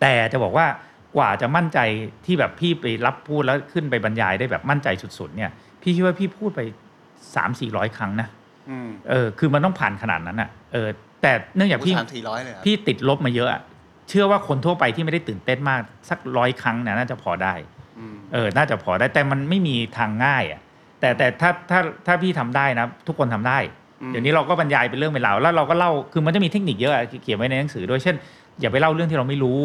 [0.00, 0.66] แต่จะบอกว่า
[1.16, 1.78] กว่าจะมั่นใจ
[2.26, 5.50] ที่แบบพี่ไปรับพูดแล้วขึ้นไปบรรยายได้แบบมั่นใจสุดๆ เนี่ย
[5.82, 6.60] พี่คิดว่าพี่พูดไป
[7.34, 8.28] สามสี่ร้อยครั้งนะ
[8.70, 10.88] อืมเออ คือมันต้องผ่านขนาดนั้นอะเออ
[11.22, 13.62] แต่เนื่องจากผู้พี่สามสี่ร้อยเลยเหรอพี่ติดลบมาเยอะอะ
[14.08, 15.80] เชื่อว่าคนทั่วไปที่ไม่ได้ตื่นเต้นมาก
[16.10, 17.54] สักร้อยครั้งเนี่ยน่าจะพอได้
[17.98, 20.60] อืมเออ น่าจะพอได้แต่มันไม่มีทางง่ายอะ
[21.00, 28.16] แต่แต่ถ้าถ้าถ้าพี่ทำได้นะ ทุกคนทำได้อืม เดี๋ยวนี้เราก็บรรยายเป็นเรื่องเป็นราวแล้วเราก็เล่าคือมันจะมีเทคนิคเยอะอะเขียนไว้ในหนังสือด้วยเช่น
[28.60, 29.60] อย่าไปเล่าเรื่องที่เราไม่รู้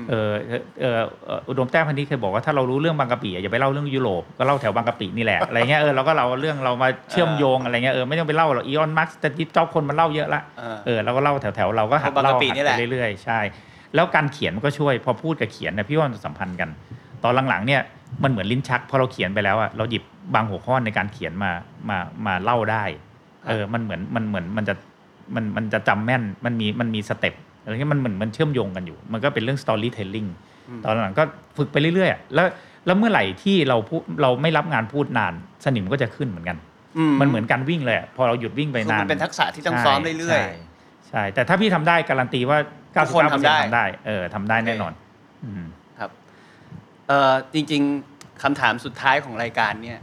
[0.00, 13.38] มเออเออเออเอ่ออุดมแต้มพันธุ์นี้เคยบอกว่าถ้าเรารู้เรื่องบางกะปิอะอย่าไปเล่าเรื่องยุโรปก็เล่าแถวบางกะปินี่แหละอะไรเงี้ยเออเราก็เราเรื่องเรามาเชื่อมโยงอะไรเงี้ยเออไม่ต้องไปเล่าหรอกอีออนมาร์กแต่ที่เจ้าคนมันเล่าเยอะละเออเออเราก็เล่าแถวๆเราก็หัดเอาบางกะเล่าปิหัดนี่แหไปละเรื่อยๆใช่
[13.94, 16.68] แล้วการเขียนมันก็ช่วยพอพูดกับเขียนนะพี่ว่ามันสัมพันธ์กัน
[17.24, 17.80] ตอนหลังๆเนี่ย
[18.22, 20.02] มันเหมือนลิ้นชักพอเราเขียนไปแล้วอะเราหยิบ
[20.34, 21.50] บางหัวข้อในการเขียนมา
[21.88, 22.84] มามาเล่าได้
[23.48, 24.74] เออมันเหมือนมันเหมือนมันจะ
[25.34, 30.28] มันมันจะจำแม่นมันมีมันมีสเต็ปอะไรเงี้ยมันเหมือนมันเชื่อมโยงกันอยู่ มันก็เป็นเรื่อง storytelling
[30.68, 31.24] อืมตอนหลังก็
[31.56, 32.46] ฝึกไปเรื่อยๆอะแล้ว
[32.86, 35.34] แล้วเมื่อไหร่ที่เราพูดเราไม่รับงานพูดนาน
[35.64, 36.56] สนิมก็จะขึ้นเหมือนกัน
[37.20, 40.44] มันเหมือนการวิ่งเลยอะพอเราหยุดวิ่งไปคือนานมันเป็นทักษะที่ต้องซ้อมเรื่อยใช่
[41.08, 42.58] ใช่ แต่ถ้าพี่ทำได้การันตีว่า
[42.94, 44.92] ทุกคน99%ทำได้ทำได้เออทำได้แน่นอน
[45.44, 46.10] อืมๆครับ
[47.08, 47.82] เอ่อจริง
[48.12, 49.98] ๆคำถามสุดท้ายของรายการเนี่ย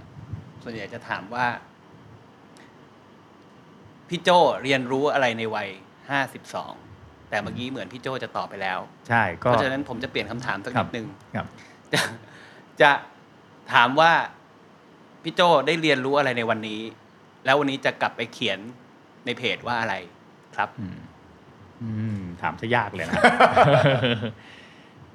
[0.63, 1.45] ส่วนใหญ่จะถามว่า
[4.09, 4.29] พี่โจ
[4.63, 5.69] เรียนรู้อะไรในวัย
[6.09, 6.73] ห้าสิบสอง
[7.29, 11.45] แต่เมื่อกี้เหมือนพี่โจจะตอบไปแล้ว ใช่เพก็ราะฉะนั้นผมจะเปลี่ยนคำถามสักครันิบดนึงครับ
[11.93, 12.01] จะ
[12.81, 12.91] จะ
[13.73, 14.11] ถามว่า
[15.23, 16.81] พี่โจได้เรียนรู้อะไรในวันนี้
[17.45, 18.59] แล้ววันนี้จะกลับไปเขียน
[19.25, 19.95] ในเพจว่าอะไร
[20.55, 20.97] ครับ อืม
[21.81, 21.89] อื
[22.19, 23.21] มถามซะยากเลยนะ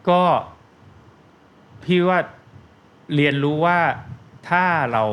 [0.08, 0.20] ก็
[1.84, 2.18] พี่ว่า
[3.14, 3.78] เรียนรู้ว่า
[4.48, 5.04] ถ้าเรา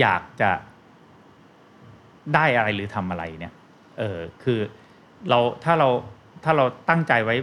[0.00, 0.50] อยากจะ
[2.34, 3.52] ได้อะไรหรือทำอะไรเนี่ย
[3.98, 4.58] เออคือ
[5.28, 5.88] เราถ้าเรา
[6.44, 7.36] ถ้าเราตั้งใจไว้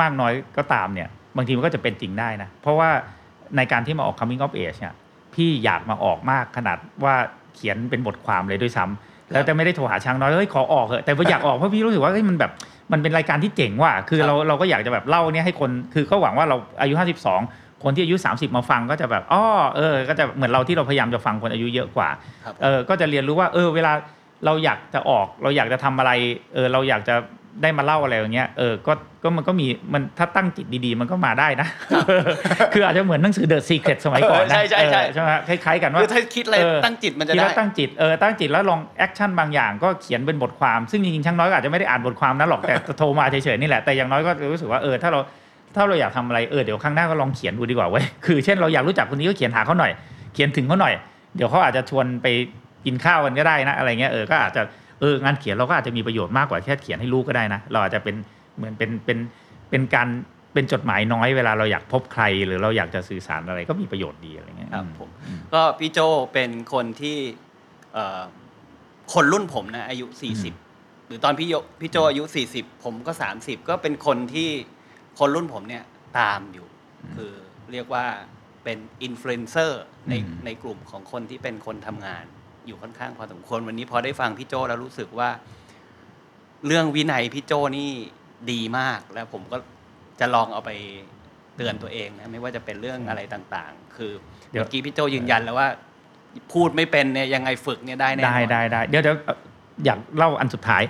[0.00, 2.90] มากน้อยก็ตามเนี่ย บางทีมันก็จะเป็นจริงได้นะ เพราะว่า
[3.56, 4.94] ในการที่มาออก coming of age เนี่ย
[5.34, 7.14] พี่อยากมาออกมากขนาดว่า
[7.54, 12.52] เขียนเป็นบทความเลยด้วยซ้ำแล้วแต่ไม่ได้โทรหาช้างน้อยเฮ้ยขอออกเถอะแต่ว่าอยากออกเพราะพี่รู้สึกว่าเฮ้ยมันแบบ
[12.92, 16.94] มันเป็นรายการที่เจ๋งว่ะคือครับเราเราก็อยากจะแบบเล่าเนี่ยให้คนคือก็หวังว่าเราอายุ
[17.38, 19.44] 52 คนที่อายุ 30 มาฟังก็จะแบบอ้อ
[19.76, 22.08] เออ ก็จะเหมือนเราที่เราพยายามจะฟังคนอายุเยอะกว่า
[22.44, 23.92] ครับเออก็จะเรียนรู้ว่าเออเวลา
[24.44, 26.10] เราอยากจะออก เราอยากจะทำอะไร
[26.54, 27.14] เออ เราอยากจะ
[27.62, 31.68] ได้มาเล่าอะไรอย่างเงี้ย เออ ก็ก็มันก็มีมันถ้าตั้งจิตดีๆ มันก็มาได้นะ
[32.74, 45.20] คืออาจจะเหมือนหนังสือ The Secret สมัยก่อนนะใช่ใช่ใช่เออใช่ไหมคล้ายๆกันว่าคือถ้าคิดอะไรเออตั้งจิตมันจะคิดได้แล้วตั้งจิตเออตั้งจิตแล้วลองแอคชั่นบางอย่างก็เขียนเป็นบทความซึ่งจริงๆช่างน้อยก็อาจจะไม่ได้อ่านบทความนั้นหรอกแต่โทรมาเฉยๆนี่แหละแต่อย่างน้อยก็รู้สึกว่าเออถ้าเรา
[45.74, 49.92] ถ้าเราอยากทำอะไรเออเดี๋ยวครั้งหน้าก็ลองเขียนดูดีกว่าเว้ยคือเช่นเราอยากรู้จักคนนี้ก็เขียนหาเขาหน่อย
[50.34, 50.94] เขียนถึงเขาหน่อย
[51.36, 52.26] เดี๋ยวเขาอาจจะชวนไป
[52.84, 54.62] กินข้าวกันก็ได้นะอะไรเงี้ยเออก็อาจจะ
[55.00, 58.16] เอองานเขียนเราก็อาจจะมีประโยชน์มากกว่าแค่เขียนให้รู้ก็ได้นะเราอาจจะเป็น
[58.56, 59.18] เหมือนเป็นเป็น
[59.70, 60.08] เป็นการ
[60.54, 65.98] เป็นจดหมายน้อยเวลาเราอยากพบใคร หรือเราอยากจะสื่อสารอะไรก็มีประโยชน์ดีอะไรเงี้ยครับผมอืมก็พี่โจ
[66.32, 67.18] เป็นคนที่
[67.94, 68.22] เอ่อ
[69.12, 70.06] คนรุ่นผมนะอายุ
[70.56, 72.22] 40 หรือตอนพี่โยพี่โจอายุ
[72.54, 74.50] 40 ผมก็ 30 ก็เป็นคนที่
[75.18, 75.84] คนรุ่นผมเนี่ย
[76.18, 76.66] ตามอยู่
[77.16, 77.32] คือ
[77.72, 78.06] เรียกว่า
[78.64, 82.24] เป็นอินฟลูเอนเซอร์ในอืมในกลุ่มของคนที่เป็นคนทำงาน
[82.70, 85.28] อยู่ค่อนข้างพอสมควรวันนี้พอได้ฟังพี่โจแล้วรู้สึกว่า
[86.66, 87.90] เรื่องวินัยพี่โจนี่
[88.50, 89.58] ดีมากแล้วผมก็
[90.20, 90.70] จะลองเอาไป
[91.56, 94.12] เตือนตัวเองนะไม่ว่าจะเป็นเรื่องอะไรต่างๆ คือ
[94.50, 95.68] เดี๋ยวเมื่อกี้พี่โจยืนยันแล้วว่า
[96.52, 99.36] พูดไม่เป็นเนี่ยยังไงฝึกเนี่ยได้แน่นอนได้ได้ได้เดี๋ยวเดี๋ยวเอ่อ
[99.84, 100.82] อยากเล่าอันสุดท้าย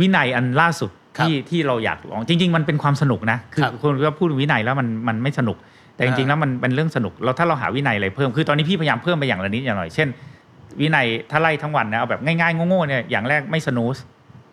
[0.00, 5.56] วินัยอันล่าสุดครับที่ที่เราอยากลองจริง ๆ มันเป็นความสนุกนะคือครับคนก็พูดวินัยแล้วมันมันไม่สนุก
[5.96, 10.08] แต่จริงๆอ่าแล้วมันเป็นเรื่องสนุกเราถ้าเราหาวินัยอะไรเพิ่มคือตอนนี้พี่พยายามเพิ่มไปอย่างละนิดอย่างหน่อยเช่น
[10.80, 13.96] วินัยถ้าไล่ทั้งวันนะเอาแบบง่ายๆโง่ๆเนี่ยอย่างแรกไม่ snooze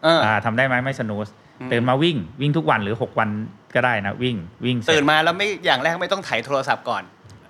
[0.03, 1.27] เอออ่าทำได้ไหมไม่ snooze
[1.59, 3.29] อืม ตื่นมาวิ่งวิ่งทุกวันหรือ 6 วัน
[3.75, 7.03] ก็ได้นะวิ่งวิ่งเสร็จ ตื่นมาแล้วไม่อย่างแรกไม่ต้องไถ่ายโทรศัพท์ก่อน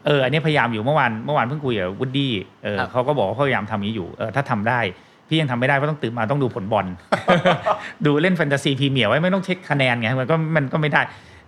[0.05, 4.80] เอออันนี้พยายามอยู่เมื่อวานเมื่อวานเพิ่งคุยกับวูดดี้เออครับ เขาก็บอกว่าเขาพยายามทำนี้อยู่เออถ้าทำได้
[5.28, 6.86] พี่ยังทำไม่ได้เพราะต้องตื่นมาต้องดูผลบอล
[8.05, 11.01] ดูเล่น Fantasy Premier ไว้ไม่ต้องเช็คคะแนนไงมันก็มันก็ไม่ได้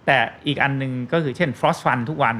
[0.05, 0.17] แต่
[0.47, 2.36] อีกอันหนึ่งก็คือเช่น floss ฟันทุกวัน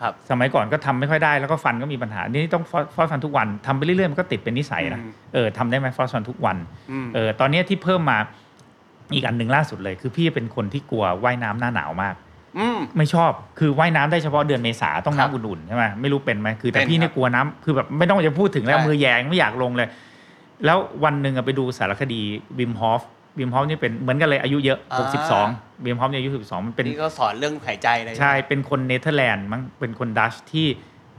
[0.00, 6.56] ครับสมัยก่อนก็ทำไม่ค่อยได้แล้วก็ฟันก็มีปัญหา นี่ต้อง floss ฟันทุกวันทำไปเรื่อยๆมันก็ติดเป็นนิสัยนะอืมเออทำได้ไหม floss ฟันทุกวัน
[6.90, 8.18] อืมเออตอนเนี้ยที่เพิ่มมา
[9.14, 12.14] อีกอันหนึ่งล่าสุดเลย คือพี่เป็นคนที่กลัวว่ายน้ำหน้าหนาวมาก
[12.58, 19.88] อืมไม่ชอบคือว่ายน้ำได้เฉพาะเดือนเมษาต้องครับน้ำอุ่นๆใช่ไหมไม่รู้เป็นไหมคือแต่เป็นพี่เนี่ยครับกลัวน้ำคือแบบไม่ต้องจะพูดถึงแล้วแค่มือแหย่งไม่อยากลงเลย
[20.64, 22.22] แล้ววันหนึ่งอะไปดูสารคดี
[22.58, 23.02] Wim Hof
[23.38, 24.78] Wim Hof นี่เป็นเหมือนกันเลยอายุเยอะ
[25.32, 30.66] 62 Wim Hof เนี่ยอายุ 12 มันเป็นนี่ก็สอนเรื่องหายใจเลยใช่ เป็นคนเนเธอร์แลนด์มั้งเป็นคนดัชที่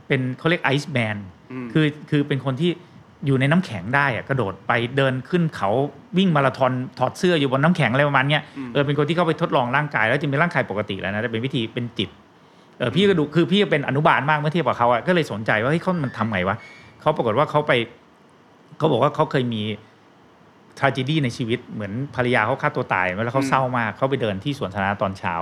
[0.08, 1.16] เป็นเขาเรียกไอซ์แมน
[1.66, 2.72] มคือคือเป็นคนที่
[3.26, 5.70] อยู่ในน้ำแข็งได้อะกระโดดไปเดินขึ้นเขา
[6.18, 12.10] วิ่งมาราธอนถอดเสื้ออยู่บนน้ำแข็งอะไรประมาณเนี้ยมเออเป็นคนที่เข้าไปทดลองร่างกายแล้วจริงเป็นร่างกายปกติแล้วนะแต่เป็นวิธีเป็นจิต
[12.78, 16.56] เออพี่ก็ดูคือพี่เป็นอนุบาลมากเมื่อเทียบกับเขาอะก็เลยสนใจว่าเฮ้ยเขามันทำไงวะ
[17.02, 17.72] เขาปรากฏว่าเขาไป
[18.78, 19.62] เขาบอกว่าเขาเคยมี
[20.80, 25.36] ทราจดีในชีวิตเหมือนภรรยาเขาฆ่าตัวตายแล้วเขาอืมเศร้ามากเขาไปเดินที่สวนสาธารณะตอนเช้า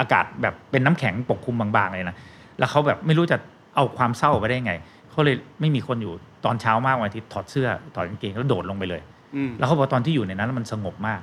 [0.00, 2.16] อากาศแบบเป็นน้ำแข็งปกคลุมบางๆเลยนะ
[2.58, 3.36] แล้วเขาแบบไม่รู้จะ
[3.74, 4.72] เอาความเศร้าไปได้ไง
[5.10, 6.12] เขาเลยไม่มีคนอยู่
[6.44, 9.00] ตอนเช้ามากวันอาทิตย์ถอดเสื้อถอดกางเกงแล้วโดดลงไปเลย
[9.36, 11.20] อืมแล้วเขาบอกตอนที่อยู่ในนั้นแล้วมันสงบมาก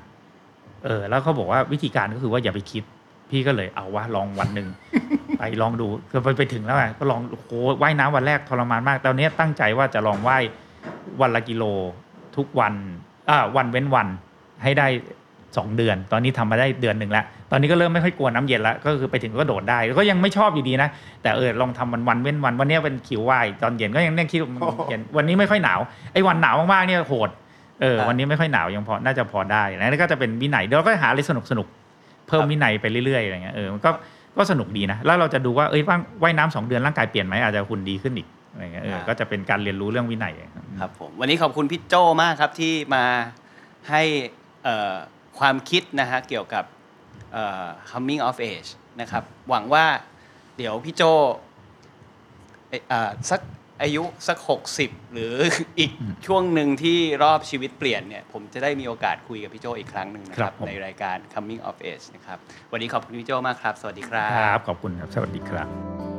[0.86, 2.84] เออ แล้วเขาบอกว่าวิธีการก็คือว่าอย่าไปคิด
[3.30, 4.68] พี่ก็เลยเอาว่าลองวันหนึ่ง
[5.38, 7.52] ไปลองดูก็ไปไปถึงแล้วไงก็ลองโอ้โห
[7.82, 10.44] ว่ายน้ำวันแรกทรมานมากตอนนี้ตั้งใจว่าจะลองว่าย
[11.22, 11.64] วันละกิโล
[12.38, 12.74] ทุกวัน
[13.30, 14.08] อ่าวันเว้นวัน
[14.64, 14.88] ให้ได้
[15.58, 20.90] สองเดือน ตอนนี้ทำมาได้เดือนหนึ่งแล้ว ตอนนี้ก็เริ่มไม่ค่อยกลัวน้ำเย็นแล้ว ก็คือไปถึงก็โดดได้ ก็ยังไม่ชอบอยู่ดีนะ
[21.22, 25.80] แต่เออลองทำวันวันเว้นวัน วันนี้เป็นคิวว่ายตอนเย็นก็ยังเนี่ยคิดว่ามันเย็นวันนี้ไม่ค่อยหนาว
[26.14, 27.30] ไอ้วันหนาวมากๆเนี่ยโหด
[27.82, 33.92] เออครับวันนี้ไม่ค่อยหนาวยังพอ น่าจะพอได้นะแล้วก็จะเป็นวินัยเดี๋ยวเราก็หาอะไรสนุกสนุกๆเพิ่มวินัยไปเรื่อยๆอะไรเงี้ย เออ มันก็
[34.38, 40.34] ก็สนุกดีนะ แล้วเราจะดูว่า เอ้ยว่างว่ายน้ำสองเดือนร่างกายเปลี่ยนไหมอาจจะหุ่นดีขึ้นอีก อะไรเงี้ยเออก็จะเป็นการเรียนรู้เรื่องวินัย
[40.80, 43.06] ครับผมวันนี้ขอบคุณพี่โจมากครับที่มา
[43.90, 44.02] ให้
[44.64, 44.96] เอ่อ
[45.40, 46.64] ความคิดนะฮะเกี่ยวกับ
[47.34, 48.70] เอ่อ coming of age
[49.02, 49.86] นะครับหวังว่า
[50.58, 51.04] เดี๋ยวพี่โจ
[52.70, 53.42] เอ่อเอ่อสัก
[53.82, 54.38] อายุสัก
[54.76, 55.34] 60 หรือ
[55.80, 55.92] อีก
[56.26, 62.38] ช่วงหนึ่งที่รอบชีวิตเปลี่ยนเนี่ยผมจะได้มีโอกาสคุยกับพี่โจอีกครั้งหนึ่งนะคครัรับบผมในรายการ coming of age นะครับ
[62.72, 66.19] วันนี้ขอบคุณพี่โจมากครับ สวัสดีครัครับบขอบคุณครับ สวัสดีครับ